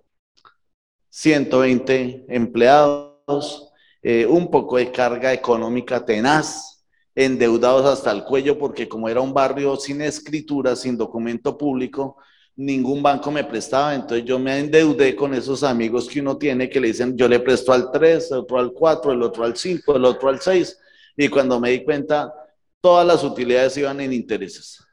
120 1.11 2.27
empleados, 2.29 3.69
eh, 4.03 4.27
un 4.27 4.51
poco 4.51 4.77
de 4.77 4.91
carga 4.91 5.33
económica 5.33 6.05
tenaz, 6.05 6.85
endeudados 7.15 7.87
hasta 7.87 8.11
el 8.11 8.25
cuello 8.25 8.59
porque 8.59 8.89
como 8.89 9.09
era 9.09 9.21
un 9.21 9.35
barrio 9.35 9.77
sin 9.77 10.01
escritura, 10.01 10.75
sin 10.77 10.97
documento 10.97 11.59
público, 11.59 12.17
ningún 12.57 13.03
banco 13.03 13.31
me 13.31 13.45
prestaba, 13.45 13.95
entonces 13.95 14.25
yo 14.25 14.39
me 14.39 14.59
endeudé 14.59 15.17
con 15.17 15.35
esos 15.35 15.63
amigos 15.63 16.09
que 16.09 16.21
uno 16.21 16.37
tiene 16.37 16.69
que 16.69 16.81
le 16.81 16.89
dicen, 16.89 17.17
yo 17.17 17.29
le 17.29 17.41
presto 17.41 17.73
al 17.73 17.91
3, 17.91 18.31
el 18.33 18.39
otro 18.39 18.59
al 18.59 18.73
4, 18.73 19.13
el 19.13 19.23
otro 19.23 19.45
al 19.45 19.57
5, 19.57 19.97
el 19.97 20.05
otro 20.05 20.29
al 20.29 20.41
6, 20.41 20.79
y 21.17 21.29
cuando 21.29 21.59
me 21.59 21.71
di 21.71 21.85
cuenta, 21.85 22.33
todas 22.81 23.07
las 23.07 23.25
utilidades 23.25 23.77
iban 23.77 24.01
en 24.01 24.13
intereses. 24.13 24.85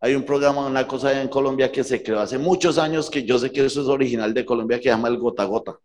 Hay 0.00 0.14
un 0.14 0.24
programa, 0.24 0.66
una 0.66 0.86
cosa 0.86 1.20
en 1.20 1.28
Colombia 1.28 1.72
que 1.72 1.82
se 1.82 2.02
creó 2.02 2.20
hace 2.20 2.38
muchos 2.38 2.78
años, 2.78 3.10
que 3.10 3.24
yo 3.24 3.38
sé 3.38 3.50
que 3.50 3.64
eso 3.64 3.82
es 3.82 3.88
original 3.88 4.32
de 4.32 4.44
Colombia, 4.44 4.78
que 4.78 4.84
se 4.84 4.90
llama 4.90 5.08
el 5.08 5.18
gota 5.18 5.44
gota. 5.44 5.78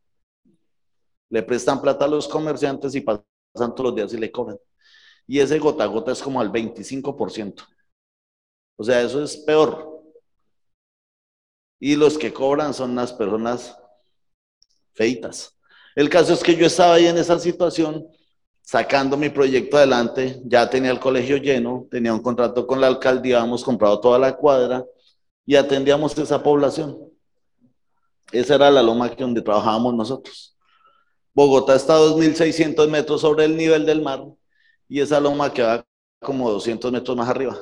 Le 1.32 1.42
prestan 1.42 1.82
plata 1.82 2.06
a 2.06 2.08
los 2.08 2.28
comerciantes 2.28 2.94
y 2.94 3.02
pasan 3.02 3.24
todos 3.56 3.86
los 3.86 3.96
días 3.96 4.14
y 4.14 4.18
le 4.18 4.32
cobran. 4.32 4.60
Y 5.26 5.40
ese 5.40 5.58
gota 5.58 5.86
gota 5.88 6.12
es 6.12 6.22
como 6.22 6.40
al 6.40 6.52
25%. 6.52 7.64
O 8.78 8.84
sea, 8.84 9.02
eso 9.02 9.24
es 9.24 9.38
peor. 9.38 9.93
Y 11.86 11.98
los 11.98 12.18
que 12.18 12.32
cobran 12.32 12.74
son 12.74 12.96
las 12.96 13.12
personas 13.12 13.78
feitas. 14.94 15.54
El 15.98 16.10
caso 16.10 16.32
es 16.32 16.42
que 16.42 16.56
yo 16.56 16.66
estaba 16.66 16.94
ahí 16.94 17.08
en 17.08 17.18
esa 17.18 17.38
situación 17.38 18.08
sacando 18.62 19.18
mi 19.18 19.28
proyecto 19.28 19.76
adelante, 19.76 20.40
ya 20.46 20.70
tenía 20.70 20.92
el 20.92 21.02
colegio 21.02 21.36
lleno, 21.36 21.86
tenía 21.92 22.14
un 22.14 22.22
contrato 22.22 22.66
con 22.66 22.80
la 22.80 22.88
alcaldía, 22.88 23.42
habíamos 23.42 23.66
comprado 23.66 24.00
toda 24.00 24.18
la 24.18 24.34
cuadra 24.34 24.86
y 25.46 25.58
atendíamos 25.58 26.18
esa 26.18 26.42
población. 26.42 26.98
Esa 28.32 28.56
era 28.56 28.72
la 28.72 28.82
loma 28.82 29.14
que 29.14 29.22
donde 29.22 29.42
trabajábamos 29.42 29.94
nosotros. 29.94 30.56
Bogotá 31.34 31.76
está 31.76 31.96
a 31.96 32.00
2.600 32.00 32.88
metros 32.88 33.20
sobre 33.20 33.44
el 33.44 33.58
nivel 33.58 33.86
del 33.86 34.02
mar 34.02 34.24
y 34.88 35.02
esa 35.02 35.20
loma 35.20 35.52
queda 35.52 35.86
como 36.22 36.50
200 36.50 36.94
metros 36.94 37.18
más 37.18 37.28
arriba. 37.28 37.58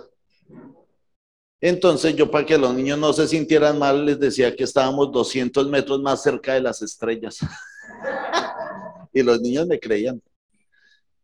Entonces 1.61 2.15
yo 2.15 2.29
para 2.29 2.45
que 2.45 2.57
los 2.57 2.73
niños 2.73 2.97
no 2.97 3.13
se 3.13 3.27
sintieran 3.27 3.77
mal 3.77 4.03
les 4.03 4.19
decía 4.19 4.55
que 4.55 4.63
estábamos 4.63 5.11
200 5.11 5.67
metros 5.69 6.01
más 6.01 6.23
cerca 6.23 6.55
de 6.55 6.61
las 6.61 6.81
estrellas. 6.81 7.37
y 9.13 9.21
los 9.21 9.39
niños 9.39 9.67
me 9.67 9.79
creían 9.79 10.19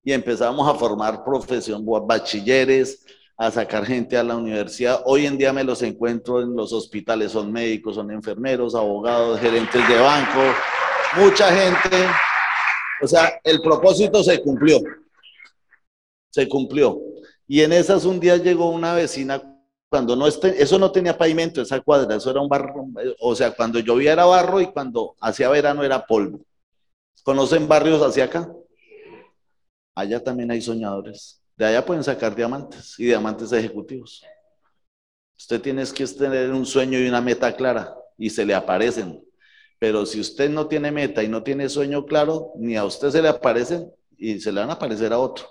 y 0.08 0.14
empezamos 0.14 0.66
a 0.66 0.74
formar 0.74 1.22
profesión, 1.22 1.86
bachilleres, 2.08 3.06
a 3.36 3.52
sacar 3.52 3.86
gente 3.86 4.18
a 4.18 4.24
la 4.24 4.38
universidad. 4.38 5.02
Hoy 5.04 5.26
en 5.26 5.38
día 5.38 5.52
me 5.52 5.66
los 5.66 5.82
encuentro 5.82 6.42
en 6.42 6.56
los 6.56 6.72
hospitales, 6.72 7.34
son 7.34 7.52
médicos, 7.52 7.96
son 7.96 8.12
enfermeros, 8.12 8.74
abogados, 8.74 9.38
gerentes 9.38 9.86
de 9.86 10.00
banco, 10.00 10.40
mucha 11.18 11.54
gente. 11.54 12.08
O 13.02 13.08
sea, 13.08 13.38
el 13.44 13.60
propósito 13.60 14.24
se 14.24 14.42
cumplió. 14.42 14.80
Se 16.30 16.48
cumplió. 16.48 17.02
Y 17.46 17.60
en 17.60 17.74
esas 17.74 18.06
un 18.06 18.18
día 18.18 18.38
llegó 18.38 18.70
una 18.70 18.94
vecina 18.94 19.57
cuando 19.90 20.16
no 20.16 20.28
esté, 20.28 20.62
eso 20.62 20.78
no 20.78 20.92
tenía 20.92 21.18
pavimento, 21.18 21.62
esa 21.62 21.80
cuadra, 21.80 22.16
eso 22.16 22.30
era 22.30 22.42
un 22.42 22.50
barro, 22.50 22.88
o 23.20 23.36
sea, 23.36 23.52
cuando 23.52 23.80
llovía 23.80 24.14
era 24.14 24.26
barro 24.26 24.60
y 24.60 24.68
cuando 24.68 25.16
hacía 25.22 25.50
verano 25.50 25.84
era 25.84 26.06
polvo. 26.06 26.42
¿Conocen 27.24 27.68
barrios 27.68 28.02
hacia 28.02 28.26
acá? 28.26 28.50
allá 29.98 30.24
también 30.24 30.52
hay 30.52 30.62
soñadores. 30.62 31.42
De 31.58 31.66
allá 31.66 31.84
pueden 31.84 32.04
sacar 32.04 32.36
diamantes 32.36 33.00
y 33.00 33.06
diamantes 33.06 33.52
ejecutivos. 33.52 34.24
Usted 35.36 35.60
tiene 35.60 35.84
que 35.86 36.06
tener 36.06 36.52
un 36.52 36.66
sueño 36.68 37.00
y 37.00 37.08
una 37.08 37.20
meta 37.20 37.56
clara 37.56 37.96
y 38.16 38.30
se 38.30 38.46
le 38.46 38.54
aparecen. 38.54 39.24
Pero 39.80 40.06
si 40.06 40.20
usted 40.20 40.52
no 40.52 40.68
tiene 40.68 40.92
meta 40.92 41.24
y 41.24 41.28
no 41.28 41.42
tiene 41.42 41.68
sueño 41.68 42.06
claro, 42.06 42.52
ni 42.58 42.76
a 42.76 42.86
usted 42.86 43.10
se 43.10 43.22
le 43.24 43.28
aparecen 43.28 43.92
y 44.18 44.40
se 44.40 44.52
le 44.52 44.60
van 44.60 44.70
a 44.70 44.74
aparecer 44.74 45.12
a 45.14 45.20
otro. 45.20 45.48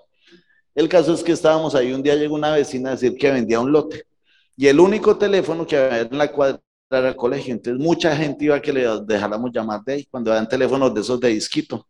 El 0.77 0.89
caso 0.89 1.13
es 1.13 1.25
que 1.25 1.33
estábamos 1.33 1.75
ahí, 1.75 1.93
un 1.93 2.03
día 2.03 2.15
llegó 2.15 2.37
una 2.37 2.53
vecina 2.53 2.91
a 2.91 2.93
decir 2.93 3.17
que 3.17 3.33
vendía 3.33 3.59
un 3.59 3.73
lote 3.73 4.07
y 4.57 4.67
el 4.67 4.81
único 4.81 5.17
teléfono 5.19 5.67
que 5.67 5.77
había 5.77 6.01
en 6.01 6.19
la 6.19 6.33
cuadra 6.33 6.61
era 6.91 7.09
el 7.09 7.17
colegio. 7.17 7.55
Entonces 7.55 7.85
mucha 7.85 8.17
gente 8.17 8.47
iba 8.47 8.57
a 8.57 8.63
que 8.63 8.73
le 8.73 8.87
dejáramos 9.05 9.51
llamar 9.53 9.83
de 9.85 9.95
ahí 9.95 10.07
cuando 10.07 10.33
eran 10.33 10.49
teléfonos 10.49 10.95
de 10.95 11.01
esos 11.01 11.21
de 11.21 11.29
disquito. 11.29 11.87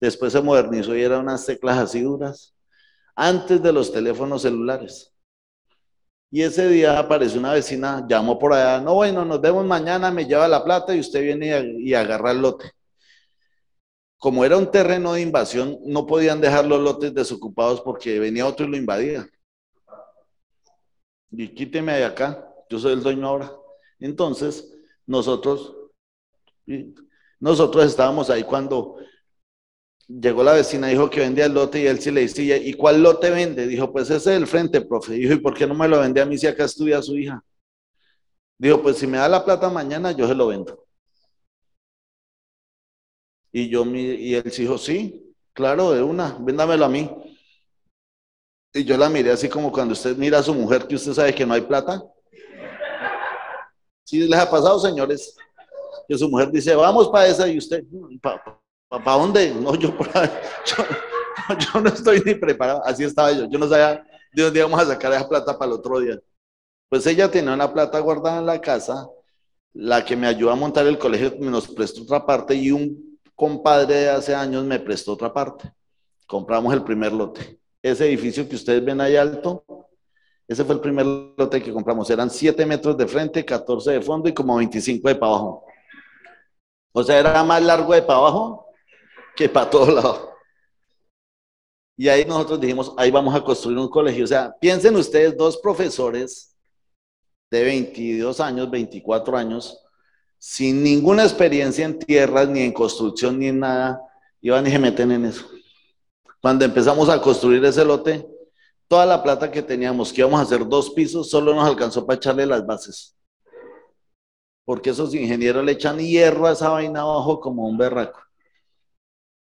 Después 0.00 0.32
se 0.32 0.42
modernizó 0.42 0.94
y 0.94 1.02
eran 1.02 1.20
unas 1.22 1.46
teclas 1.46 1.78
así 1.78 2.02
duras. 2.02 2.54
Antes 3.14 3.62
de 3.62 3.72
los 3.72 3.92
teléfonos 3.92 4.42
celulares. 4.42 5.12
Y 6.30 6.42
ese 6.42 6.68
día 6.68 6.98
apareció 6.98 7.38
una 7.40 7.52
vecina, 7.52 8.04
llamó 8.08 8.38
por 8.38 8.52
allá, 8.52 8.80
no, 8.80 8.94
bueno, 8.94 9.24
nos 9.24 9.40
vemos 9.40 9.64
mañana, 9.64 10.10
me 10.10 10.26
lleva 10.26 10.48
la 10.48 10.62
plata 10.64 10.94
y 10.94 11.00
usted 11.00 11.22
viene 11.22 11.76
y, 11.78 11.94
agarra 11.94 12.32
el 12.32 12.42
lote. 12.42 12.72
Como 14.18 14.44
era 14.44 14.56
un 14.56 14.70
terreno 14.70 15.12
de 15.14 15.22
invasión, 15.22 15.78
no 15.86 16.06
podían 16.06 16.40
dejar 16.40 16.66
los 16.66 16.80
lotes 16.80 17.14
desocupados 17.14 17.80
porque 17.80 18.18
venía 18.18 18.46
otro 18.46 18.66
y 18.66 18.70
lo 18.70 18.76
invadía. 18.76 19.26
Y 21.38 21.48
quíteme 21.48 21.92
de 21.92 22.04
acá, 22.04 22.48
yo 22.70 22.78
soy 22.78 22.94
el 22.94 23.02
dueño 23.02 23.26
ahora. 23.26 23.52
Entonces, 24.00 24.72
nosotros, 25.04 25.76
nosotros 27.38 27.84
estábamos 27.84 28.30
ahí 28.30 28.42
cuando 28.42 28.96
llegó 30.08 30.42
la 30.42 30.54
vecina, 30.54 30.86
dijo 30.86 31.10
que 31.10 31.20
vendía 31.20 31.44
el 31.44 31.52
lote 31.52 31.82
y 31.82 31.86
él 31.86 32.00
sí 32.00 32.10
le 32.10 32.22
decía, 32.22 32.56
¿y 32.56 32.72
cuál 32.72 33.02
lote 33.02 33.28
vende? 33.28 33.66
Dijo, 33.66 33.92
pues 33.92 34.08
ese 34.08 34.30
del 34.30 34.46
frente, 34.46 34.80
profe. 34.80 35.12
Dijo, 35.12 35.34
¿y 35.34 35.40
por 35.40 35.52
qué 35.52 35.66
no 35.66 35.74
me 35.74 35.86
lo 35.86 36.00
vende 36.00 36.22
a 36.22 36.26
mí 36.26 36.38
si 36.38 36.46
acá 36.46 36.64
estudia 36.64 37.02
su 37.02 37.18
hija? 37.18 37.44
Dijo, 38.56 38.82
pues 38.82 38.96
si 38.96 39.06
me 39.06 39.18
da 39.18 39.28
la 39.28 39.44
plata 39.44 39.68
mañana, 39.68 40.12
yo 40.12 40.26
se 40.26 40.34
lo 40.34 40.46
vendo. 40.46 40.86
Y 43.52 43.68
yo, 43.68 43.84
y 43.84 44.34
él 44.34 44.52
dijo, 44.56 44.78
sí, 44.78 45.34
claro, 45.52 45.92
de 45.92 46.02
una, 46.02 46.38
véndamelo 46.40 46.86
a 46.86 46.88
mí. 46.88 47.10
Y 48.76 48.84
yo 48.84 48.94
la 48.98 49.08
miré 49.08 49.30
así 49.30 49.48
como 49.48 49.72
cuando 49.72 49.94
usted 49.94 50.14
mira 50.18 50.38
a 50.38 50.42
su 50.42 50.52
mujer 50.52 50.86
que 50.86 50.96
usted 50.96 51.14
sabe 51.14 51.34
que 51.34 51.46
no 51.46 51.54
hay 51.54 51.62
plata. 51.62 52.04
¿Sí 54.04 54.18
les 54.28 54.38
ha 54.38 54.50
pasado, 54.50 54.78
señores? 54.78 55.34
Que 56.06 56.18
su 56.18 56.28
mujer 56.28 56.50
dice, 56.50 56.74
vamos 56.74 57.08
para 57.08 57.26
esa 57.26 57.48
y 57.48 57.56
usted, 57.56 57.82
¿para 58.20 59.16
dónde? 59.16 59.54
No, 59.54 59.74
yo, 59.76 59.96
por 59.96 60.06
ahí, 60.14 60.28
yo, 60.66 60.84
yo, 61.58 61.80
no 61.80 61.88
estoy 61.88 62.20
ni 62.22 62.34
preparado. 62.34 62.84
Así 62.84 63.02
estaba 63.02 63.32
yo. 63.32 63.48
Yo 63.48 63.58
no 63.58 63.66
sabía 63.66 64.06
de 64.34 64.42
dónde 64.42 64.58
íbamos 64.58 64.78
a 64.78 64.84
sacar 64.84 65.10
esa 65.14 65.26
plata 65.26 65.58
para 65.58 65.72
el 65.72 65.78
otro 65.78 65.98
día. 65.98 66.20
Pues 66.90 67.06
ella 67.06 67.30
tenía 67.30 67.54
una 67.54 67.72
plata 67.72 67.98
guardada 67.98 68.40
en 68.40 68.46
la 68.46 68.60
casa. 68.60 69.08
La 69.72 70.04
que 70.04 70.16
me 70.16 70.26
ayudó 70.26 70.50
a 70.50 70.54
montar 70.54 70.86
el 70.86 70.98
colegio 70.98 71.32
me 71.40 71.50
nos 71.50 71.66
prestó 71.66 72.02
otra 72.02 72.26
parte 72.26 72.54
y 72.54 72.70
un 72.70 73.18
compadre 73.34 73.94
de 73.94 74.10
hace 74.10 74.34
años 74.34 74.64
me 74.64 74.78
prestó 74.78 75.14
otra 75.14 75.32
parte. 75.32 75.72
Compramos 76.26 76.74
el 76.74 76.84
primer 76.84 77.14
lote. 77.14 77.58
Ese 77.86 78.04
edificio 78.04 78.48
que 78.48 78.56
ustedes 78.56 78.84
ven 78.84 79.00
ahí 79.00 79.14
alto, 79.14 79.64
ese 80.48 80.64
fue 80.64 80.74
el 80.74 80.80
primer 80.80 81.06
lote 81.06 81.62
que 81.62 81.72
compramos. 81.72 82.10
Eran 82.10 82.28
7 82.28 82.66
metros 82.66 82.96
de 82.96 83.06
frente, 83.06 83.44
14 83.44 83.92
de 83.92 84.02
fondo 84.02 84.28
y 84.28 84.34
como 84.34 84.56
25 84.56 85.06
de 85.06 85.14
para 85.14 85.30
abajo. 85.30 85.64
O 86.90 87.04
sea, 87.04 87.16
era 87.16 87.44
más 87.44 87.62
largo 87.62 87.94
de 87.94 88.02
para 88.02 88.18
abajo 88.18 88.66
que 89.36 89.48
para 89.48 89.70
todos 89.70 89.94
lados. 89.94 90.28
Y 91.96 92.08
ahí 92.08 92.24
nosotros 92.24 92.60
dijimos, 92.60 92.92
ahí 92.96 93.12
vamos 93.12 93.32
a 93.36 93.44
construir 93.44 93.78
un 93.78 93.88
colegio. 93.88 94.24
O 94.24 94.26
sea, 94.26 94.52
piensen 94.60 94.96
ustedes, 94.96 95.36
dos 95.36 95.56
profesores 95.58 96.56
de 97.52 97.62
22 97.62 98.40
años, 98.40 98.68
24 98.68 99.36
años, 99.36 99.80
sin 100.38 100.82
ninguna 100.82 101.22
experiencia 101.22 101.84
en 101.84 102.00
tierras, 102.00 102.48
ni 102.48 102.62
en 102.62 102.72
construcción, 102.72 103.38
ni 103.38 103.46
en 103.46 103.60
nada, 103.60 104.02
iban 104.40 104.66
y 104.66 104.72
se 104.72 104.78
meten 104.80 105.12
en 105.12 105.26
eso. 105.26 105.55
Cuando 106.40 106.64
empezamos 106.64 107.08
a 107.08 107.20
construir 107.20 107.64
ese 107.64 107.84
lote, 107.84 108.26
toda 108.88 109.06
la 109.06 109.22
plata 109.22 109.50
que 109.50 109.62
teníamos, 109.62 110.12
que 110.12 110.20
íbamos 110.20 110.40
a 110.40 110.42
hacer 110.44 110.66
dos 110.66 110.90
pisos, 110.90 111.30
solo 111.30 111.54
nos 111.54 111.66
alcanzó 111.66 112.06
para 112.06 112.16
echarle 112.16 112.46
las 112.46 112.64
bases. 112.64 113.16
Porque 114.64 114.90
esos 114.90 115.14
ingenieros 115.14 115.64
le 115.64 115.72
echan 115.72 115.98
hierro 115.98 116.46
a 116.46 116.52
esa 116.52 116.70
vaina 116.70 117.00
abajo 117.00 117.40
como 117.40 117.66
un 117.66 117.78
berraco. 117.78 118.20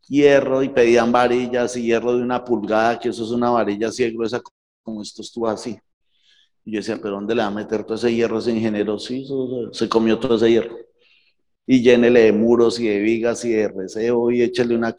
Hierro 0.07 0.63
y 0.63 0.69
pedían 0.69 1.11
varillas 1.11 1.77
y 1.77 1.83
hierro 1.83 2.17
de 2.17 2.23
una 2.23 2.43
pulgada, 2.43 2.99
que 2.99 3.09
eso 3.09 3.23
es 3.23 3.31
una 3.31 3.49
varilla 3.49 3.87
así 3.87 4.09
gruesa 4.11 4.41
como 4.83 5.01
esto 5.01 5.21
estuvo 5.21 5.47
así. 5.47 5.79
Y 6.65 6.73
yo 6.73 6.77
decía, 6.79 6.97
¿pero 7.01 7.15
dónde 7.15 7.33
le 7.33 7.41
va 7.41 7.47
a 7.47 7.51
meter 7.51 7.83
todo 7.83 7.95
ese 7.95 8.13
hierro 8.13 8.39
ese 8.39 8.51
ingeniero? 8.51 8.99
Sí, 8.99 9.25
se 9.71 9.89
comió 9.89 10.19
todo 10.19 10.35
ese 10.35 10.51
hierro. 10.51 10.75
Y 11.65 11.81
llénele 11.81 12.21
de 12.21 12.31
muros 12.33 12.79
y 12.79 12.87
de 12.87 12.99
vigas 12.99 13.45
y 13.45 13.51
de 13.51 13.67
receo 13.67 14.31
y 14.31 14.41
échale 14.41 14.75
una... 14.75 14.95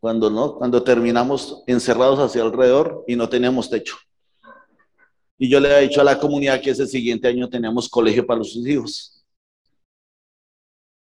Cuando 0.00 0.30
no, 0.30 0.56
cuando 0.56 0.82
terminamos 0.82 1.62
encerrados 1.66 2.18
hacia 2.18 2.42
alrededor 2.42 3.04
y 3.06 3.16
no 3.16 3.28
teníamos 3.28 3.70
techo. 3.70 3.96
Y 5.38 5.48
yo 5.48 5.60
le 5.60 5.68
había 5.68 5.88
dicho 5.88 6.00
a 6.00 6.04
la 6.04 6.18
comunidad 6.18 6.60
que 6.60 6.70
ese 6.70 6.86
siguiente 6.86 7.28
año 7.28 7.48
teníamos 7.48 7.88
colegio 7.88 8.26
para 8.26 8.42
sus 8.44 8.66
hijos. 8.66 9.24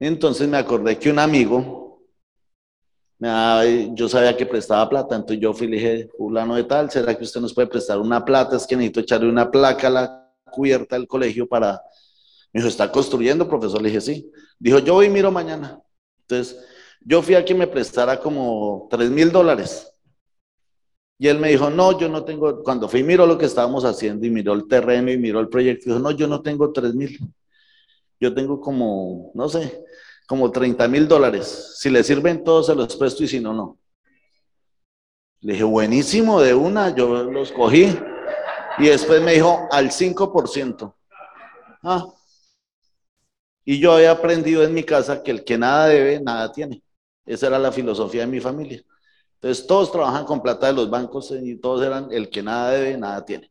Entonces 0.01 0.49
me 0.49 0.57
acordé 0.57 0.99
que 0.99 1.11
un 1.11 1.19
amigo 1.19 1.85
yo 3.95 4.09
sabía 4.09 4.37
que 4.37 4.45
prestaba 4.45 4.89
plata, 4.89 5.17
entonces 5.17 5.41
yo 5.41 5.55
fui 5.55 5.67
y 5.67 5.71
le 5.71 5.77
dije, 5.77 6.11
fulano 6.17 6.57
de 6.57 6.65
tal, 6.65 6.91
¿será 6.91 7.17
que 7.17 7.25
usted 7.25 7.41
nos 7.41 7.55
puede 7.55 7.69
prestar 7.69 7.99
una 7.99 8.25
plata? 8.25 8.57
Es 8.57 8.67
que 8.67 8.77
necesito 8.77 9.01
echarle 9.01 9.29
una 9.29 9.51
placa 9.51 9.87
a 9.87 9.91
la 9.91 10.33
cubierta 10.51 10.97
del 10.97 11.07
colegio 11.07 11.49
para... 11.49 11.81
Me 12.53 12.61
dijo, 12.61 12.69
¿está 12.69 12.91
construyendo, 12.93 13.49
profesor? 13.49 13.81
Le 13.81 13.89
dije, 13.89 14.01
sí. 14.01 14.31
Dijo, 14.59 14.79
yo 14.79 14.95
voy 14.95 15.07
y 15.07 15.11
miro 15.11 15.31
mañana. 15.31 15.81
Entonces, 16.21 16.63
yo 17.05 17.23
fui 17.23 17.35
a 17.35 17.45
que 17.45 17.55
me 17.55 17.67
prestara 17.67 18.19
como 18.19 18.89
3 18.91 19.11
mil 19.11 19.31
dólares. 19.31 19.91
Y 21.19 21.29
él 21.29 21.39
me 21.39 21.51
dijo, 21.51 21.71
no, 21.71 21.99
yo 21.99 22.09
no 22.09 22.25
tengo, 22.25 22.63
cuando 22.63 22.89
fui 22.89 23.03
miró 23.03 23.27
lo 23.27 23.39
que 23.39 23.47
estábamos 23.47 23.85
haciendo 23.85 24.27
y 24.27 24.31
miró 24.31 24.53
el 24.55 24.67
terreno 24.67 25.11
y 25.11 25.17
miró 25.17 25.39
el 25.41 25.49
proyecto, 25.49 25.85
dijo, 25.87 25.99
no, 25.99 26.11
yo 26.11 26.27
no 26.27 26.43
tengo 26.43 26.73
3 26.73 26.95
mil. 26.95 27.19
Yo 28.19 28.35
tengo 28.35 28.61
como, 28.61 29.31
no 29.35 29.49
sé, 29.49 29.85
como 30.27 30.51
30 30.51 30.89
mil 30.89 31.07
dólares. 31.07 31.77
Si 31.79 31.91
le 31.91 32.03
sirven 32.03 32.43
todos, 32.43 32.67
se 32.67 32.75
los 32.75 32.97
presto 32.97 33.23
y 33.23 33.29
si 33.29 33.41
no, 33.41 33.53
no. 33.53 33.79
Le 35.41 35.53
dije, 35.53 35.65
buenísimo, 35.65 36.41
de 36.41 36.55
una, 36.55 36.95
yo 36.95 37.25
los 37.25 37.53
cogí. 37.53 37.97
Y 38.79 38.89
después 38.89 39.21
me 39.23 39.35
dijo, 39.35 39.69
al 39.71 39.91
5%. 39.91 40.95
Ah. 41.83 42.07
Y 43.65 43.79
yo 43.79 43.93
había 43.93 44.13
aprendido 44.13 44.63
en 44.63 44.73
mi 44.73 44.85
casa 44.85 45.23
que 45.23 45.31
el 45.31 45.45
que 45.45 45.59
nada 45.59 45.87
debe, 45.87 46.21
nada 46.21 46.51
tiene. 46.51 46.83
Esa 47.27 47.47
era 47.47 47.59
la 47.59 47.73
filosofía 47.73 48.23
de 48.23 48.27
mi 48.27 48.41
familia. 48.41 48.85
Entonces 49.35 49.67
todos 49.67 49.93
trabajan 49.93 50.25
con 50.25 50.43
plata 50.43 50.69
de 50.69 50.73
los 50.73 50.89
bancos 50.89 51.31
y 51.31 51.57
todos 51.57 51.85
eran 51.85 52.09
el 52.11 52.31
que 52.31 52.43
nada 52.43 52.71
debe, 52.71 52.97
nada 52.97 53.25
tiene. 53.25 53.51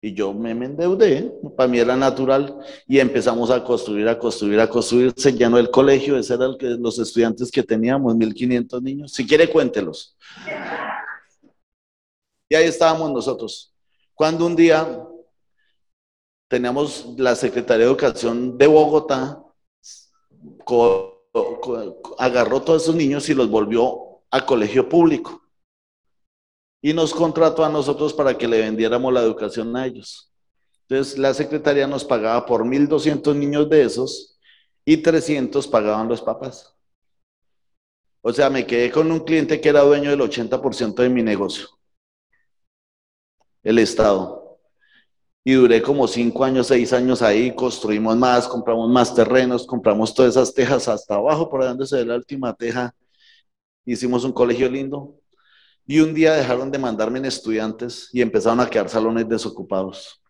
Y 0.00 0.14
yo 0.14 0.32
me, 0.32 0.52
endeudé, 0.52 1.32
para 1.56 1.68
mí 1.68 1.78
era 1.78 1.96
natural, 1.96 2.56
y 2.86 3.00
empezamos 3.00 3.50
a 3.50 3.64
construir, 3.64 4.08
a 4.08 4.16
construir, 4.16 4.60
a 4.60 4.70
construir. 4.70 5.12
Se 5.16 5.32
llenó 5.32 5.58
el 5.58 5.70
colegio, 5.70 6.16
ese 6.16 6.34
era 6.34 6.46
el 6.46 6.56
que, 6.56 6.66
los 6.66 7.00
estudiantes 7.00 7.50
que 7.50 7.64
teníamos, 7.64 8.14
1500 8.14 8.80
niños. 8.80 9.12
Si 9.12 9.26
quiere, 9.26 9.50
cuéntelos. 9.50 10.16
Y 12.48 12.54
ahí 12.54 12.66
estábamos 12.66 13.10
nosotros. 13.10 13.74
Cuando 14.14 14.46
un 14.46 14.54
día 14.54 15.04
teníamos 16.48 17.14
la 17.18 17.34
Secretaría 17.34 17.84
de 17.84 17.90
Educación 17.90 18.56
de 18.56 18.66
Bogotá, 18.68 19.42
agarró 22.18 22.62
todos 22.62 22.82
esos 22.82 22.94
niños 22.94 23.28
y 23.28 23.34
los 23.34 23.50
volvió 23.50 24.22
a 24.30 24.44
colegio 24.44 24.88
público 24.88 25.42
y 26.80 26.92
nos 26.92 27.12
contrató 27.12 27.64
a 27.64 27.68
nosotros 27.68 28.12
para 28.12 28.36
que 28.36 28.48
le 28.48 28.60
vendiéramos 28.60 29.12
la 29.12 29.22
educación 29.22 29.76
a 29.76 29.86
ellos. 29.86 30.32
Entonces 30.88 31.18
la 31.18 31.34
secretaría 31.34 31.86
nos 31.86 32.04
pagaba 32.04 32.46
por 32.46 32.64
1.200 32.64 33.34
niños 33.34 33.68
de 33.68 33.82
esos 33.82 34.38
y 34.84 34.98
300 34.98 35.66
pagaban 35.68 36.08
los 36.08 36.22
papás. 36.22 36.74
O 38.22 38.32
sea, 38.32 38.50
me 38.50 38.66
quedé 38.66 38.90
con 38.90 39.10
un 39.10 39.20
cliente 39.20 39.60
que 39.60 39.68
era 39.68 39.82
dueño 39.82 40.10
del 40.10 40.20
80% 40.20 41.02
de 41.02 41.08
mi 41.08 41.22
negocio, 41.22 41.68
el 43.62 43.78
Estado. 43.78 44.37
Y 45.48 45.54
duré 45.54 45.80
como 45.80 46.06
cinco 46.06 46.44
años, 46.44 46.66
seis 46.66 46.92
años 46.92 47.22
ahí, 47.22 47.54
construimos 47.54 48.14
más, 48.18 48.46
compramos 48.46 48.90
más 48.90 49.14
terrenos, 49.14 49.66
compramos 49.66 50.12
todas 50.12 50.36
esas 50.36 50.52
tejas 50.52 50.86
hasta 50.88 51.14
abajo, 51.14 51.48
por 51.48 51.64
donde 51.64 51.86
se 51.86 51.96
ve 51.96 52.04
la 52.04 52.16
última 52.16 52.52
teja. 52.52 52.94
Hicimos 53.86 54.24
un 54.24 54.32
colegio 54.32 54.68
lindo, 54.68 55.14
y 55.86 56.00
un 56.00 56.12
día 56.12 56.34
dejaron 56.34 56.70
de 56.70 56.78
mandarme 56.78 57.18
en 57.20 57.24
estudiantes 57.24 58.10
y 58.12 58.20
empezaron 58.20 58.60
a 58.60 58.68
quedar 58.68 58.90
salones 58.90 59.26
desocupados. 59.26 60.20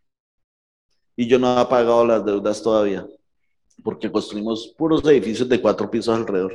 Y 1.16 1.26
yo 1.26 1.36
no 1.36 1.48
había 1.48 1.68
pagado 1.68 2.06
las 2.06 2.24
deudas 2.24 2.62
todavía, 2.62 3.04
porque 3.82 4.12
construimos 4.12 4.72
puros 4.78 5.04
edificios 5.04 5.48
de 5.48 5.60
cuatro 5.60 5.90
pisos 5.90 6.16
alrededor. 6.16 6.54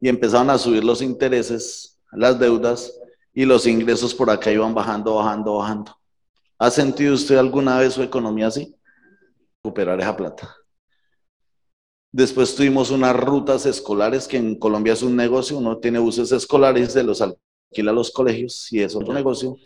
Y 0.00 0.08
empezaron 0.08 0.50
a 0.50 0.56
subir 0.56 0.84
los 0.84 1.02
intereses, 1.02 1.98
las 2.12 2.38
deudas, 2.38 2.96
y 3.34 3.44
los 3.44 3.66
ingresos 3.66 4.14
por 4.14 4.30
acá 4.30 4.52
iban 4.52 4.72
bajando, 4.72 5.16
bajando, 5.16 5.56
bajando. 5.56 5.99
¿Ha 6.60 6.70
sentido 6.70 7.14
usted 7.14 7.38
alguna 7.38 7.78
vez 7.78 7.94
su 7.94 8.02
economía 8.02 8.48
así? 8.48 8.76
Recuperar 9.64 9.98
esa 9.98 10.14
plata. 10.14 10.54
Después 12.12 12.54
tuvimos 12.54 12.90
unas 12.90 13.16
rutas 13.16 13.64
escolares, 13.64 14.28
que 14.28 14.36
en 14.36 14.58
Colombia 14.58 14.92
es 14.92 15.02
un 15.02 15.16
negocio, 15.16 15.56
uno 15.56 15.78
tiene 15.78 15.98
buses 15.98 16.32
escolares 16.32 16.92
de 16.92 17.02
los 17.02 17.22
alquila 17.22 17.92
los 17.92 18.10
colegios 18.10 18.70
y 18.72 18.82
es 18.82 18.94
un 18.94 19.04
negocio. 19.14 19.56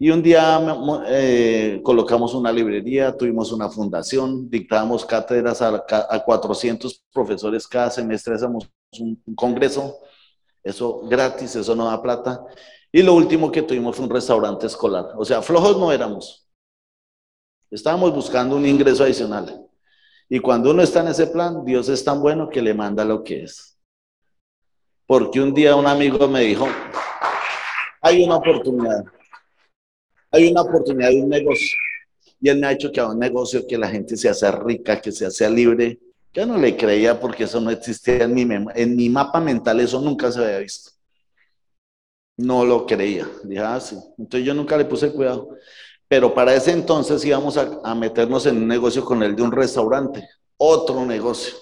Y 0.00 0.10
un 0.10 0.20
día 0.20 0.60
eh, 1.06 1.80
colocamos 1.84 2.34
una 2.34 2.50
librería, 2.50 3.16
tuvimos 3.16 3.52
una 3.52 3.68
fundación, 3.68 4.50
dictábamos 4.50 5.04
cátedras 5.04 5.62
a, 5.62 5.84
a 5.88 6.24
400 6.24 7.04
profesores 7.12 7.68
cada 7.68 7.88
semestre, 7.88 8.34
hacemos 8.34 8.68
un, 8.98 9.22
un 9.24 9.34
congreso, 9.36 9.96
eso 10.64 11.02
gratis, 11.02 11.54
eso 11.54 11.76
no 11.76 11.84
da 11.84 12.02
plata. 12.02 12.44
Y 12.92 13.02
lo 13.02 13.14
último 13.14 13.50
que 13.50 13.62
tuvimos 13.62 13.96
fue 13.96 14.04
un 14.04 14.10
restaurante 14.10 14.66
escolar. 14.66 15.12
O 15.16 15.24
sea, 15.24 15.40
flojos 15.40 15.78
no 15.78 15.90
éramos. 15.90 16.46
Estábamos 17.70 18.14
buscando 18.14 18.54
un 18.54 18.66
ingreso 18.66 19.02
adicional. 19.02 19.66
Y 20.28 20.38
cuando 20.40 20.70
uno 20.70 20.82
está 20.82 21.00
en 21.00 21.08
ese 21.08 21.26
plan, 21.26 21.64
Dios 21.64 21.88
es 21.88 22.04
tan 22.04 22.20
bueno 22.20 22.50
que 22.50 22.60
le 22.60 22.74
manda 22.74 23.02
lo 23.02 23.24
que 23.24 23.44
es. 23.44 23.78
Porque 25.06 25.40
un 25.40 25.54
día 25.54 25.74
un 25.74 25.86
amigo 25.86 26.28
me 26.28 26.40
dijo, 26.40 26.68
hay 28.02 28.24
una 28.24 28.36
oportunidad. 28.36 29.04
Hay 30.30 30.50
una 30.50 30.60
oportunidad 30.60 31.08
de 31.08 31.22
un 31.22 31.30
negocio. 31.30 31.78
Y 32.40 32.48
él 32.50 32.58
me 32.58 32.66
ha 32.66 32.72
hecho 32.72 32.92
que 32.92 33.00
a 33.00 33.08
un 33.08 33.18
negocio 33.18 33.66
que 33.66 33.78
la 33.78 33.88
gente 33.88 34.16
se 34.16 34.28
hace 34.28 34.50
rica, 34.50 35.00
que 35.00 35.12
se 35.12 35.24
hace 35.24 35.50
libre. 35.50 35.98
Yo 36.34 36.44
no 36.44 36.58
le 36.58 36.76
creía 36.76 37.18
porque 37.18 37.44
eso 37.44 37.60
no 37.60 37.70
existía 37.70 38.24
en 38.24 38.34
mi, 38.34 38.46
en 38.74 38.96
mi 38.96 39.08
mapa 39.08 39.40
mental, 39.40 39.80
eso 39.80 40.00
nunca 40.00 40.30
se 40.30 40.42
había 40.42 40.58
visto. 40.58 40.91
No 42.36 42.64
lo 42.64 42.86
creía. 42.86 43.28
Dije, 43.44 43.60
ah, 43.60 43.80
sí. 43.80 43.96
Entonces 44.18 44.46
yo 44.46 44.54
nunca 44.54 44.76
le 44.76 44.84
puse 44.84 45.12
cuidado. 45.12 45.56
Pero 46.08 46.34
para 46.34 46.54
ese 46.54 46.72
entonces 46.72 47.24
íbamos 47.24 47.56
a, 47.56 47.80
a 47.84 47.94
meternos 47.94 48.46
en 48.46 48.58
un 48.58 48.68
negocio 48.68 49.04
con 49.04 49.22
él 49.22 49.34
de 49.34 49.42
un 49.42 49.52
restaurante, 49.52 50.28
otro 50.56 51.04
negocio. 51.06 51.54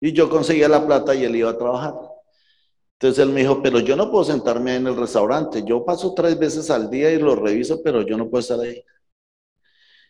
Y 0.00 0.12
yo 0.12 0.28
conseguía 0.28 0.68
la 0.68 0.86
plata 0.86 1.14
y 1.14 1.24
él 1.24 1.36
iba 1.36 1.50
a 1.50 1.58
trabajar. 1.58 1.94
Entonces 2.94 3.24
él 3.24 3.32
me 3.32 3.40
dijo, 3.40 3.60
pero 3.62 3.80
yo 3.80 3.96
no 3.96 4.10
puedo 4.10 4.24
sentarme 4.24 4.76
en 4.76 4.86
el 4.86 4.96
restaurante. 4.96 5.64
Yo 5.66 5.84
paso 5.84 6.14
tres 6.14 6.38
veces 6.38 6.70
al 6.70 6.88
día 6.88 7.10
y 7.10 7.18
lo 7.18 7.34
reviso, 7.34 7.82
pero 7.82 8.02
yo 8.02 8.16
no 8.16 8.30
puedo 8.30 8.40
estar 8.40 8.60
ahí. 8.60 8.82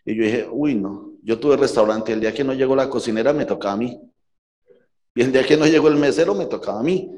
Y 0.05 0.17
yo 0.17 0.25
dije, 0.25 0.49
uy, 0.51 0.75
no, 0.75 1.13
yo 1.23 1.39
tuve 1.39 1.57
restaurante. 1.57 2.13
El 2.13 2.21
día 2.21 2.35
que 2.35 2.45
no 2.45 2.53
llegó 2.53 2.77
la 2.77 2.91
cocinera 2.91 3.33
me 3.33 3.47
tocaba 3.47 3.75
a 3.75 3.77
mí. 3.79 4.01
Y 5.15 5.23
el 5.23 5.33
día 5.33 5.45
que 5.45 5.57
no 5.57 5.67
llegó 5.67 5.89
el 5.89 5.97
mesero 5.97 6.35
me 6.35 6.47
tocaba 6.47 6.81
a 6.81 6.83
mí. 6.83 7.11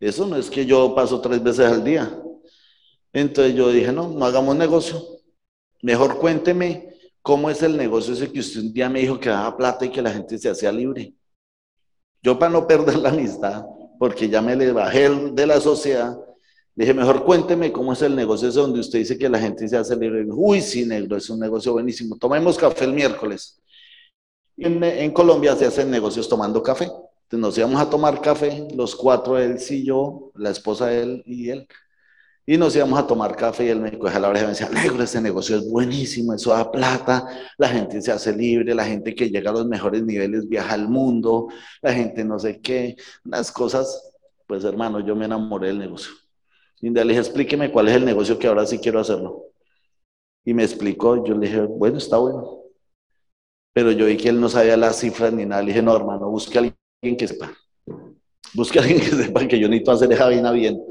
Eso 0.00 0.26
no 0.26 0.36
es 0.36 0.48
que 0.48 0.64
yo 0.64 0.94
paso 0.94 1.20
tres 1.20 1.42
veces 1.42 1.66
al 1.66 1.84
día. 1.84 2.18
Entonces 3.12 3.54
yo 3.54 3.70
dije, 3.70 3.92
no, 3.92 4.08
no 4.08 4.24
hagamos 4.24 4.56
negocio. 4.56 5.02
Mejor 5.82 6.18
cuénteme 6.18 6.94
cómo 7.20 7.50
es 7.50 7.62
el 7.62 7.76
negocio 7.76 8.14
ese 8.14 8.32
que 8.32 8.40
usted 8.40 8.60
un 8.60 8.72
día 8.72 8.88
me 8.88 9.00
dijo 9.00 9.20
que 9.20 9.28
daba 9.28 9.56
plata 9.56 9.84
y 9.84 9.90
que 9.90 10.00
la 10.00 10.10
gente 10.10 10.38
se 10.38 10.48
hacía 10.48 10.72
libre. 10.72 11.14
Yo 12.22 12.38
para 12.38 12.52
no 12.52 12.66
perder 12.66 12.96
la 12.96 13.10
amistad, 13.10 13.64
porque 13.98 14.28
ya 14.28 14.40
me 14.40 14.56
le 14.56 14.72
bajé 14.72 15.10
de 15.10 15.46
la 15.46 15.60
sociedad. 15.60 16.18
dije, 16.74 16.94
mejor 16.94 17.24
cuénteme 17.24 17.70
cómo 17.70 17.92
es 17.92 18.02
el 18.02 18.16
negocio 18.16 18.48
ese 18.48 18.60
donde 18.60 18.80
usted 18.80 19.00
dice 19.00 19.18
que 19.18 19.28
la 19.28 19.38
gente 19.38 19.68
se 19.68 19.76
hace 19.76 19.96
libre. 19.96 20.24
Uy, 20.30 20.62
sí, 20.62 20.86
negro, 20.86 21.16
es 21.16 21.28
un 21.28 21.40
negocio 21.40 21.72
buenísimo. 21.72 22.16
Tomemos 22.16 22.56
café 22.56 22.84
el 22.84 22.94
miércoles. 22.94 23.60
En, 24.56 24.82
en 24.82 25.10
Colombia 25.12 25.56
se 25.56 25.66
hacen 25.66 25.90
negocios 25.90 26.28
tomando 26.28 26.62
café. 26.62 26.90
Entonces 27.30 27.46
nos 27.46 27.58
íbamos 27.58 27.80
a 27.80 27.88
tomar 27.88 28.20
café, 28.20 28.66
los 28.74 28.96
cuatro, 28.96 29.38
él, 29.38 29.60
sí, 29.60 29.84
yo, 29.84 30.32
la 30.34 30.50
esposa 30.50 30.88
de 30.88 31.02
él 31.02 31.22
y 31.24 31.50
él. 31.50 31.68
Y 32.44 32.58
nos 32.58 32.74
íbamos 32.74 32.98
a 32.98 33.06
tomar 33.06 33.36
café 33.36 33.66
y 33.66 33.68
él 33.68 33.78
me 33.78 33.96
cogía 33.96 34.18
la 34.18 34.30
oreja 34.30 34.46
y 34.46 34.48
me 34.48 34.52
decía, 34.54 34.68
negro, 34.68 35.00
este 35.00 35.20
negocio 35.20 35.56
es 35.56 35.70
buenísimo, 35.70 36.34
eso 36.34 36.50
da 36.50 36.68
plata, 36.72 37.24
la 37.56 37.68
gente 37.68 38.02
se 38.02 38.10
hace 38.10 38.34
libre, 38.34 38.74
la 38.74 38.84
gente 38.84 39.14
que 39.14 39.30
llega 39.30 39.50
a 39.50 39.52
los 39.52 39.66
mejores 39.66 40.02
niveles 40.02 40.48
viaja 40.48 40.74
al 40.74 40.88
mundo, 40.88 41.46
la 41.80 41.92
gente 41.92 42.24
no 42.24 42.36
sé 42.40 42.60
qué, 42.60 42.96
unas 43.24 43.52
cosas, 43.52 44.12
pues 44.48 44.64
hermano, 44.64 44.98
yo 44.98 45.14
me 45.14 45.26
enamoré 45.26 45.68
del 45.68 45.78
negocio. 45.78 46.10
Y 46.80 46.90
le 46.90 47.04
dije, 47.04 47.20
explíqueme 47.20 47.70
cuál 47.70 47.88
es 47.90 47.94
el 47.94 48.04
negocio 48.04 48.40
que 48.40 48.48
ahora 48.48 48.66
sí 48.66 48.80
quiero 48.80 48.98
hacerlo. 48.98 49.44
Y 50.44 50.52
me 50.52 50.64
explicó, 50.64 51.24
yo 51.24 51.36
le 51.36 51.46
dije, 51.46 51.60
bueno, 51.60 51.98
está 51.98 52.16
bueno. 52.18 52.58
Pero 53.72 53.92
yo 53.92 54.06
vi 54.06 54.16
que 54.16 54.30
él 54.30 54.40
no 54.40 54.48
sabía 54.48 54.76
las 54.76 54.98
cifras 54.98 55.32
ni 55.32 55.46
nada. 55.46 55.62
Le 55.62 55.68
dije, 55.68 55.82
no, 55.82 55.94
hermano, 55.94 56.28
busque 56.28 56.58
a 56.58 56.62
alguien 56.62 56.79
que 57.00 57.26
sepa. 57.26 57.52
Busque 58.54 58.78
a 58.78 58.82
alguien 58.82 59.00
que 59.00 59.06
sepa 59.06 59.46
que 59.48 59.58
yo 59.58 59.68
necesito 59.68 59.92
hacer 59.92 60.12
esa 60.12 60.26
vaina 60.26 60.52
bien. 60.52 60.82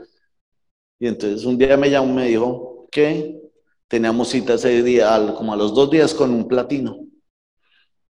Y 1.00 1.08
entonces 1.08 1.46
un 1.46 1.58
día 1.58 1.78
me 1.78 1.90
llamó 1.90 2.10
y 2.12 2.16
me 2.16 2.28
dijo 2.28 2.88
que 2.92 3.40
teníamos 3.88 4.30
cita 4.30 4.56
ese 4.56 4.84
día, 4.84 5.34
como 5.38 5.54
a 5.54 5.58
los 5.58 5.74
dos 5.74 5.90
días 5.90 6.14
con 6.14 6.34
un 6.34 6.48
platino. 6.48 7.06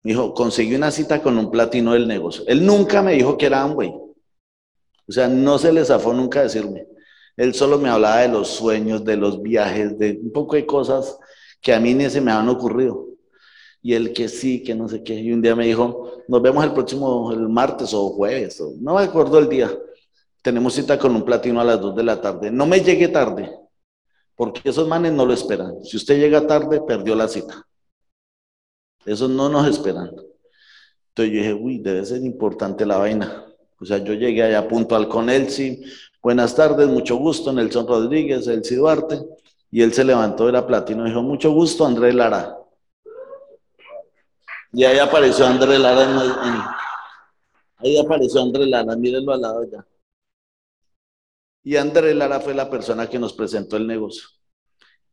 Me 0.02 0.12
dijo, 0.12 0.34
conseguí 0.34 0.76
una 0.76 0.92
cita 0.92 1.22
con 1.22 1.38
un 1.38 1.50
platino 1.50 1.94
del 1.94 2.08
negocio. 2.08 2.44
Él 2.48 2.66
nunca 2.66 3.02
me 3.02 3.14
dijo 3.14 3.38
que 3.38 3.46
era 3.46 3.62
Amway. 3.62 3.90
O 3.90 5.12
sea, 5.12 5.28
no 5.28 5.58
se 5.58 5.72
le 5.72 5.86
zafó 5.86 6.14
nunca 6.14 6.44
decirme. 6.44 6.88
Él 7.38 7.54
solo 7.54 7.78
me 7.78 7.90
hablaba 7.90 8.22
de 8.22 8.28
los 8.28 8.50
sueños, 8.50 9.04
de 9.04 9.18
los 9.18 9.42
viajes, 9.42 9.98
de 9.98 10.20
un 10.22 10.32
poco 10.32 10.56
de 10.56 10.66
cosas 10.66 11.18
que 11.62 11.74
a 11.74 11.80
mí 11.80 11.94
ni 11.94 12.10
se 12.10 12.22
me 12.22 12.32
han 12.32 12.50
ocurrido. 12.50 13.13
Y 13.84 13.94
él 13.94 14.14
que 14.14 14.28
sí, 14.28 14.64
que 14.64 14.74
no 14.74 14.90
sé 14.90 15.04
qué. 15.04 15.14
Y 15.14 15.32
un 15.32 15.42
día 15.42 15.56
me 15.56 15.68
dijo, 15.68 16.24
nos 16.28 16.42
vemos 16.42 16.64
el 16.64 16.74
próximo, 16.74 17.32
el 17.32 17.48
martes 17.50 17.94
o 17.94 18.10
jueves, 18.10 18.60
no 18.80 18.96
me 18.96 19.04
acuerdo 19.04 19.38
el 19.38 19.48
día 19.48 19.70
tenemos 20.44 20.74
cita 20.74 21.00
con 21.00 21.16
un 21.16 21.24
platino 21.24 21.62
a 21.62 21.64
las 21.64 21.80
2 21.80 21.96
de 21.96 22.04
la 22.04 22.22
tarde. 22.22 22.52
No 22.52 22.68
me 22.68 22.82
llegue 22.82 23.08
tarde, 23.08 23.50
porque 24.36 24.70
esos 24.70 24.88
manes 24.88 25.14
no 25.14 25.26
lo 25.26 25.34
esperan. 25.34 25.82
Si 25.84 25.96
usted 25.96 26.20
llega 26.20 26.46
tarde, 26.46 26.82
perdió 26.86 27.16
la 27.16 27.30
cita. 27.30 27.66
Esos 29.06 29.30
no 29.30 29.48
nos 29.48 29.68
esperan. 29.68 30.12
Entonces 31.10 31.34
yo 31.34 31.40
dije, 31.40 31.54
uy, 31.54 31.80
debe 31.80 32.06
ser 32.06 32.22
importante 32.24 32.86
la 32.86 32.98
vaina. 32.98 33.46
O 33.80 33.86
sea, 33.86 34.00
yo 34.00 34.14
llegué 34.14 34.44
allá 34.44 34.68
puntual 34.68 35.08
con 35.08 35.30
Elsie. 35.30 35.82
Buenas 36.22 36.54
tardes, 36.56 36.90
mucho 36.90 37.16
gusto, 37.16 37.54
Nelson 37.54 37.88
Rodríguez, 37.88 38.46
Elsie 38.48 38.78
Duarte. 38.78 39.22
Y 39.72 39.82
él 39.82 39.94
se 39.94 40.04
levantó, 40.04 40.50
era 40.50 40.68
platino, 40.68 41.06
dijo, 41.06 41.22
mucho 41.22 41.52
gusto, 41.52 41.86
André 41.86 42.12
Lara. 42.12 42.58
Y 44.74 44.84
ahí 44.84 44.98
apareció 44.98 45.46
André 45.46 45.78
Lara. 45.78 46.08
ahí 47.78 47.98
apareció 47.98 48.42
André 48.42 48.66
Lara, 48.66 48.96
mírenlo 48.96 49.34
al 49.34 49.42
lado 49.42 49.64
ya. 49.72 49.86
Y 51.64 51.76
André 51.78 52.14
Lara 52.14 52.40
fue 52.40 52.54
la 52.54 52.70
persona 52.70 53.08
que 53.08 53.20
nos 53.20 53.34
presentó 53.34 53.78
el 53.78 53.88
negocio 53.88 54.28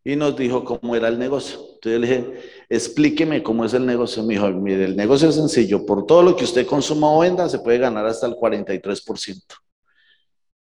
y 0.02 0.16
nos 0.16 0.36
dijo 0.36 0.64
cómo 0.64 0.96
era 0.96 1.08
el 1.08 1.18
negocio. 1.18 1.58
Entonces 1.74 2.00
le 2.00 2.06
dije, 2.06 2.40
explíqueme 2.68 3.42
cómo 3.42 3.64
es 3.64 3.74
el 3.74 3.84
negocio. 3.84 4.22
Me 4.22 4.34
dijo, 4.34 4.48
mire, 4.48 4.84
el 4.84 4.96
negocio 4.96 5.28
es 5.28 5.34
sencillo. 5.34 5.84
Por 5.84 6.06
todo 6.06 6.22
lo 6.22 6.36
que 6.36 6.44
usted 6.44 6.66
consuma 6.66 7.12
o 7.12 7.20
venda, 7.20 7.48
se 7.48 7.58
puede 7.58 7.78
ganar 7.78 8.06
hasta 8.06 8.26
el 8.26 8.34
43%. 8.34 9.54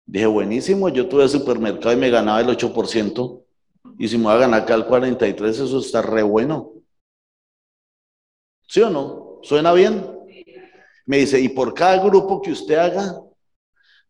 Dije, 0.05 0.25
buenísimo, 0.25 0.89
yo 0.89 1.07
tuve 1.07 1.27
supermercado 1.27 1.93
y 1.93 1.97
me 1.97 2.09
ganaba 2.09 2.41
el 2.41 2.47
8%. 2.47 3.43
Y 3.97 4.07
si 4.07 4.17
me 4.17 4.25
voy 4.25 4.33
a 4.33 4.37
ganar 4.37 4.61
acá 4.61 4.75
el 4.75 4.85
43%, 4.85 5.49
eso 5.49 5.79
está 5.79 6.01
re 6.01 6.23
bueno. 6.23 6.73
¿Sí 8.67 8.81
o 8.81 8.89
no? 8.89 9.39
¿Suena 9.43 9.73
bien? 9.73 10.09
Me 11.05 11.17
dice, 11.17 11.39
y 11.39 11.49
por 11.49 11.73
cada 11.73 12.03
grupo 12.03 12.41
que 12.41 12.51
usted 12.51 12.75
haga, 12.75 13.23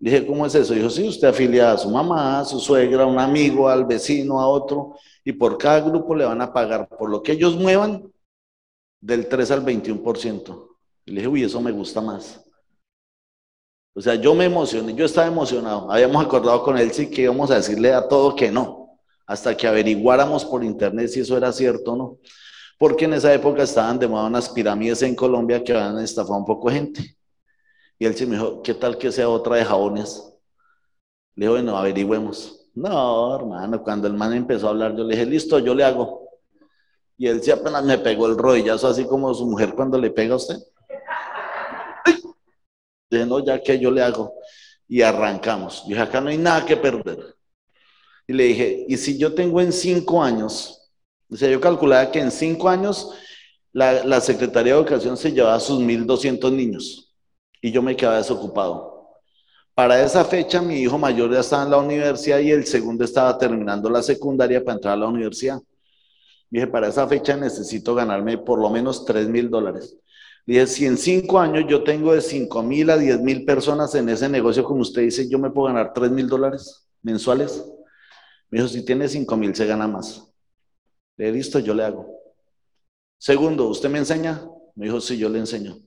Dije, 0.03 0.27
¿cómo 0.27 0.45
es 0.45 0.53
eso? 0.53 0.73
Dijo, 0.73 0.89
sí, 0.89 1.07
usted 1.07 1.29
afilia 1.29 1.71
a 1.71 1.77
su 1.77 1.89
mamá, 1.89 2.41
a 2.41 2.43
su 2.43 2.59
suegra, 2.59 3.03
a 3.03 3.05
un 3.05 3.19
amigo, 3.19 3.69
al 3.69 3.85
vecino, 3.85 4.41
a 4.41 4.49
otro, 4.49 4.97
y 5.23 5.31
por 5.31 5.57
cada 5.57 5.79
grupo 5.79 6.13
le 6.13 6.25
van 6.25 6.41
a 6.41 6.51
pagar 6.51 6.89
por 6.89 7.09
lo 7.09 7.23
que 7.23 7.31
ellos 7.31 7.55
muevan 7.55 8.11
del 8.99 9.29
3 9.29 9.51
al 9.51 9.63
21%. 9.63 10.75
Y 11.05 11.11
le 11.11 11.21
dije, 11.21 11.27
uy, 11.29 11.43
eso 11.43 11.61
me 11.61 11.71
gusta 11.71 12.01
más. 12.01 12.43
O 13.95 14.01
sea, 14.01 14.15
yo 14.15 14.35
me 14.35 14.43
emocioné, 14.43 14.93
yo 14.93 15.05
estaba 15.05 15.27
emocionado. 15.27 15.89
Habíamos 15.89 16.25
acordado 16.25 16.63
con 16.63 16.77
él 16.77 16.91
sí 16.91 17.09
que 17.09 17.21
íbamos 17.21 17.49
a 17.49 17.55
decirle 17.55 17.93
a 17.93 18.05
todo 18.05 18.35
que 18.35 18.51
no, 18.51 18.99
hasta 19.25 19.55
que 19.55 19.67
averiguáramos 19.67 20.43
por 20.43 20.65
internet 20.65 21.07
si 21.07 21.21
eso 21.21 21.37
era 21.37 21.53
cierto 21.53 21.93
o 21.93 21.95
no. 21.95 22.17
Porque 22.77 23.05
en 23.05 23.13
esa 23.13 23.33
época 23.33 23.63
estaban 23.63 23.99
de 23.99 24.07
moda 24.07 24.27
unas 24.27 24.49
pirámides 24.49 25.01
en 25.03 25.15
Colombia 25.15 25.63
que 25.63 25.73
habían 25.73 25.99
estafado 26.03 26.37
un 26.37 26.45
poco 26.45 26.69
gente. 26.69 27.15
Y 27.99 28.05
él 28.05 28.15
sí 28.15 28.25
me 28.25 28.35
dijo, 28.35 28.61
¿qué 28.61 28.73
tal 28.73 28.97
que 28.97 29.11
sea 29.11 29.29
otra 29.29 29.55
de 29.55 29.65
jabones? 29.65 30.33
Le 31.35 31.45
digo, 31.45 31.53
bueno, 31.53 31.77
averigüemos. 31.77 32.67
No, 32.75 33.35
hermano, 33.35 33.81
cuando 33.83 34.07
el 34.07 34.13
man 34.13 34.33
empezó 34.33 34.67
a 34.67 34.69
hablar, 34.71 34.95
yo 34.95 35.03
le 35.03 35.15
dije, 35.15 35.25
listo, 35.25 35.59
yo 35.59 35.75
le 35.75 35.83
hago. 35.83 36.27
Y 37.17 37.27
él 37.27 37.41
sí 37.41 37.51
apenas 37.51 37.83
me 37.83 37.97
pegó 37.97 38.27
el 38.27 38.37
rodillazo, 38.37 38.87
así 38.87 39.05
como 39.05 39.33
su 39.33 39.45
mujer 39.45 39.73
cuando 39.75 39.97
le 39.97 40.09
pega 40.09 40.33
a 40.33 40.37
usted. 40.37 40.57
Dije, 43.09 43.25
no, 43.25 43.39
ya 43.39 43.61
que 43.61 43.79
yo 43.79 43.91
le 43.91 44.01
hago. 44.01 44.33
Y 44.87 45.01
arrancamos. 45.01 45.85
dije, 45.87 46.01
acá 46.01 46.19
no 46.19 46.29
hay 46.29 46.37
nada 46.37 46.65
que 46.65 46.75
perder. 46.75 47.35
Y 48.27 48.33
le 48.33 48.43
dije, 48.45 48.85
¿y 48.87 48.97
si 48.97 49.17
yo 49.17 49.33
tengo 49.33 49.61
en 49.61 49.71
cinco 49.71 50.21
años? 50.21 50.82
O 51.29 51.35
yo 51.35 51.59
calculaba 51.59 52.11
que 52.11 52.19
en 52.19 52.31
cinco 52.31 52.69
años 52.69 53.11
la, 53.71 54.03
la 54.03 54.21
Secretaría 54.21 54.73
de 54.73 54.79
Educación 54.79 55.17
se 55.17 55.31
llevaba 55.31 55.55
a 55.55 55.59
sus 55.59 55.79
1.200 55.79 56.51
niños 56.51 57.13
y 57.61 57.71
yo 57.71 57.81
me 57.81 57.95
quedaba 57.95 58.17
desocupado. 58.17 58.93
Para 59.73 60.03
esa 60.03 60.23
fecha 60.23 60.61
mi 60.61 60.75
hijo 60.81 60.99
mayor 60.99 61.31
ya 61.33 61.39
estaba 61.39 61.63
en 61.63 61.71
la 61.71 61.77
universidad 61.77 62.39
y 62.39 62.51
el 62.51 62.65
segundo 62.65 63.03
estaba 63.03 63.37
terminando 63.37 63.89
la 63.89 64.03
secundaria 64.03 64.63
para 64.63 64.75
entrar 64.75 64.93
a 64.93 64.97
la 64.97 65.07
universidad. 65.07 65.59
Dije, 66.49 66.67
para 66.67 66.87
esa 66.87 67.07
fecha 67.07 67.35
necesito 67.35 67.95
ganarme 67.95 68.37
por 68.37 68.59
lo 68.59 68.69
menos 68.69 69.05
3 69.05 69.27
mil 69.27 69.49
dólares. 69.49 69.97
Dije, 70.45 70.67
si 70.67 70.85
en 70.85 70.97
cinco 70.97 71.39
años 71.39 71.65
yo 71.67 71.83
tengo 71.83 72.13
de 72.13 72.21
5 72.21 72.61
mil 72.61 72.89
a 72.91 72.97
10 72.97 73.21
mil 73.21 73.45
personas 73.45 73.95
en 73.95 74.09
ese 74.09 74.29
negocio, 74.29 74.63
como 74.63 74.81
usted 74.81 75.01
dice, 75.01 75.27
yo 75.27 75.39
me 75.39 75.49
puedo 75.49 75.73
ganar 75.73 75.93
3 75.93 76.11
mil 76.11 76.27
dólares 76.27 76.85
mensuales. 77.01 77.63
Me 78.51 78.59
dijo, 78.59 78.67
si 78.67 78.85
tiene 78.85 79.07
5 79.07 79.35
mil, 79.37 79.55
se 79.55 79.65
gana 79.65 79.87
más. 79.87 80.32
Le 81.17 81.31
listo, 81.31 81.59
yo 81.59 81.73
le 81.73 81.83
hago. 81.83 82.19
Segundo, 83.17 83.67
¿usted 83.67 83.89
me 83.89 83.99
enseña? 83.99 84.45
Me 84.75 84.85
dijo, 84.85 84.99
sí, 84.99 85.17
yo 85.17 85.29
le 85.29 85.39
enseño. 85.39 85.77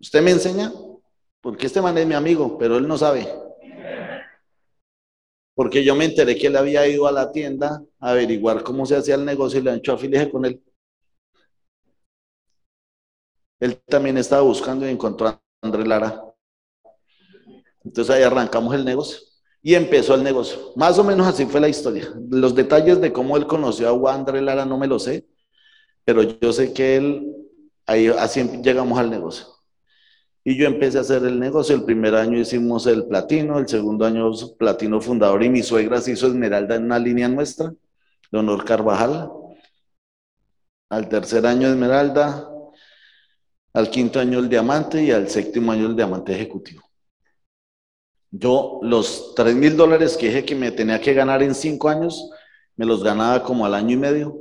¿Usted 0.00 0.22
me 0.22 0.32
enseña? 0.32 0.72
Porque 1.40 1.66
este 1.66 1.80
man 1.80 1.96
es 1.98 2.06
mi 2.06 2.14
amigo, 2.14 2.58
pero 2.58 2.76
él 2.76 2.88
no 2.88 2.98
sabe. 2.98 3.26
Porque 5.54 5.84
yo 5.84 5.94
me 5.94 6.04
enteré 6.04 6.36
que 6.36 6.48
él 6.48 6.56
había 6.56 6.86
ido 6.86 7.06
a 7.06 7.12
la 7.12 7.32
tienda 7.32 7.82
a 7.98 8.10
averiguar 8.10 8.62
cómo 8.62 8.86
se 8.86 8.96
hacía 8.96 9.14
el 9.14 9.24
negocio 9.24 9.60
y 9.60 9.62
le 9.62 9.70
han 9.70 9.78
hecho 9.78 9.92
afiliaje 9.92 10.30
con 10.30 10.44
él. 10.44 10.62
Él 13.60 13.76
también 13.86 14.18
estaba 14.18 14.42
buscando 14.42 14.86
y 14.86 14.90
encontró 14.90 15.28
a 15.28 15.42
André 15.62 15.84
Lara. 15.84 16.24
Entonces 17.84 18.14
ahí 18.14 18.22
arrancamos 18.22 18.74
el 18.74 18.84
negocio 18.84 19.27
y 19.62 19.74
empezó 19.74 20.14
el 20.14 20.22
negocio. 20.22 20.72
Más 20.76 20.98
o 20.98 21.04
menos 21.04 21.26
así 21.26 21.46
fue 21.46 21.60
la 21.60 21.68
historia. 21.68 22.08
Los 22.30 22.54
detalles 22.54 23.00
de 23.00 23.12
cómo 23.12 23.36
él 23.36 23.46
conoció 23.46 24.08
a 24.08 24.14
André 24.14 24.40
Lara 24.40 24.64
no 24.64 24.78
me 24.78 24.86
lo 24.86 24.98
sé, 24.98 25.26
pero 26.04 26.22
yo 26.22 26.52
sé 26.52 26.72
que 26.72 26.96
él, 26.96 27.34
ahí 27.86 28.08
así 28.08 28.42
llegamos 28.62 28.98
al 28.98 29.10
negocio. 29.10 29.46
Y 30.44 30.56
yo 30.56 30.66
empecé 30.66 30.98
a 30.98 31.02
hacer 31.02 31.24
el 31.24 31.38
negocio. 31.38 31.74
El 31.74 31.84
primer 31.84 32.14
año 32.14 32.38
hicimos 32.38 32.86
el 32.86 33.06
platino, 33.06 33.58
el 33.58 33.68
segundo 33.68 34.06
año 34.06 34.30
platino 34.58 35.00
fundador 35.00 35.42
y 35.42 35.50
mi 35.50 35.62
suegra 35.62 36.00
se 36.00 36.12
hizo 36.12 36.28
esmeralda 36.28 36.76
en 36.76 36.84
una 36.84 36.98
línea 36.98 37.28
nuestra, 37.28 37.74
Leonor 38.30 38.64
Carvajal. 38.64 39.30
Al 40.88 41.08
tercer 41.10 41.44
año 41.44 41.68
esmeralda, 41.68 42.48
al 43.74 43.90
quinto 43.90 44.20
año 44.20 44.38
el 44.38 44.48
diamante 44.48 45.02
y 45.02 45.10
al 45.10 45.28
séptimo 45.28 45.72
año 45.72 45.86
el 45.86 45.96
diamante 45.96 46.32
ejecutivo. 46.32 46.87
Yo 48.30 48.80
los 48.82 49.34
3 49.34 49.54
mil 49.54 49.76
dólares 49.76 50.16
que 50.16 50.26
dije 50.26 50.44
que 50.44 50.54
me 50.54 50.70
tenía 50.70 51.00
que 51.00 51.14
ganar 51.14 51.42
en 51.42 51.54
cinco 51.54 51.88
años, 51.88 52.30
me 52.76 52.84
los 52.84 53.02
ganaba 53.02 53.42
como 53.42 53.64
al 53.64 53.74
año 53.74 53.94
y 53.94 53.96
medio. 53.96 54.38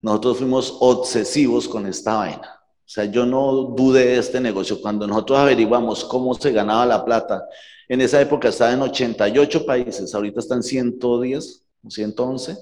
Nosotros 0.00 0.38
fuimos 0.38 0.76
obsesivos 0.80 1.68
con 1.68 1.86
esta 1.86 2.16
vaina. 2.16 2.58
O 2.88 2.90
sea, 2.90 3.04
yo 3.04 3.26
no 3.26 3.52
dudé 3.76 4.06
de 4.06 4.18
este 4.18 4.40
negocio. 4.40 4.80
Cuando 4.80 5.06
nosotros 5.06 5.38
averiguamos 5.38 6.04
cómo 6.04 6.32
se 6.34 6.52
ganaba 6.52 6.86
la 6.86 7.04
plata, 7.04 7.44
en 7.88 8.00
esa 8.00 8.20
época 8.20 8.48
estaba 8.48 8.72
en 8.72 8.82
88 8.82 9.66
países, 9.66 10.14
ahorita 10.14 10.40
están 10.40 10.62
110, 10.62 11.64
111. 11.88 12.56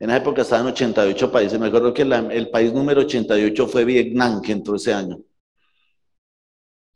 En 0.00 0.10
esa 0.10 0.16
época 0.16 0.42
estaba 0.42 0.62
en 0.62 0.68
88 0.68 1.30
países. 1.30 1.60
Me 1.60 1.66
acuerdo 1.66 1.92
que 1.92 2.02
el 2.02 2.50
país 2.50 2.72
número 2.72 3.02
88 3.02 3.68
fue 3.68 3.84
Vietnam, 3.84 4.40
que 4.40 4.52
entró 4.52 4.74
ese 4.74 4.92
año. 4.92 5.20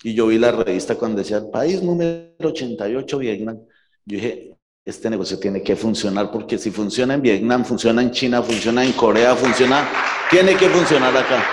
Y 0.03 0.15
yo 0.15 0.29
vi 0.29 0.39
la 0.39 0.53
revista 0.53 0.95
cuando 0.95 1.19
decía 1.19 1.43
país 1.51 1.83
número 1.83 2.31
88, 2.41 3.19
Vietnam. 3.19 3.59
Yo 4.05 4.17
dije, 4.17 4.55
este 4.85 5.11
negocio 5.11 5.39
tiene 5.39 5.63
que 5.63 5.77
funcionar 5.77 6.31
porque 6.31 6.57
si 6.57 6.71
funciona 6.71 7.15
en 7.15 7.23
Vietnam, 7.23 7.65
funciona 7.65 8.01
en 8.01 8.11
China, 8.11 8.43
funciona 8.43 8.85
en 8.85 8.93
Corea, 8.93 9.35
funciona, 9.35 9.89
tiene 10.31 10.57
que 10.57 10.69
funcionar 10.69 11.17
acá. 11.17 11.45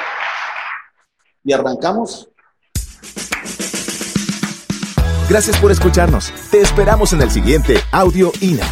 Y 1.43 1.53
arrancamos. 1.53 2.29
Gracias 5.27 5.58
por 5.58 5.71
escucharnos. 5.71 6.31
Te 6.51 6.62
esperamos 6.62 7.13
en 7.13 7.21
el 7.21 7.31
siguiente 7.31 7.77
Audio 7.91 8.31
INA. 8.41 8.67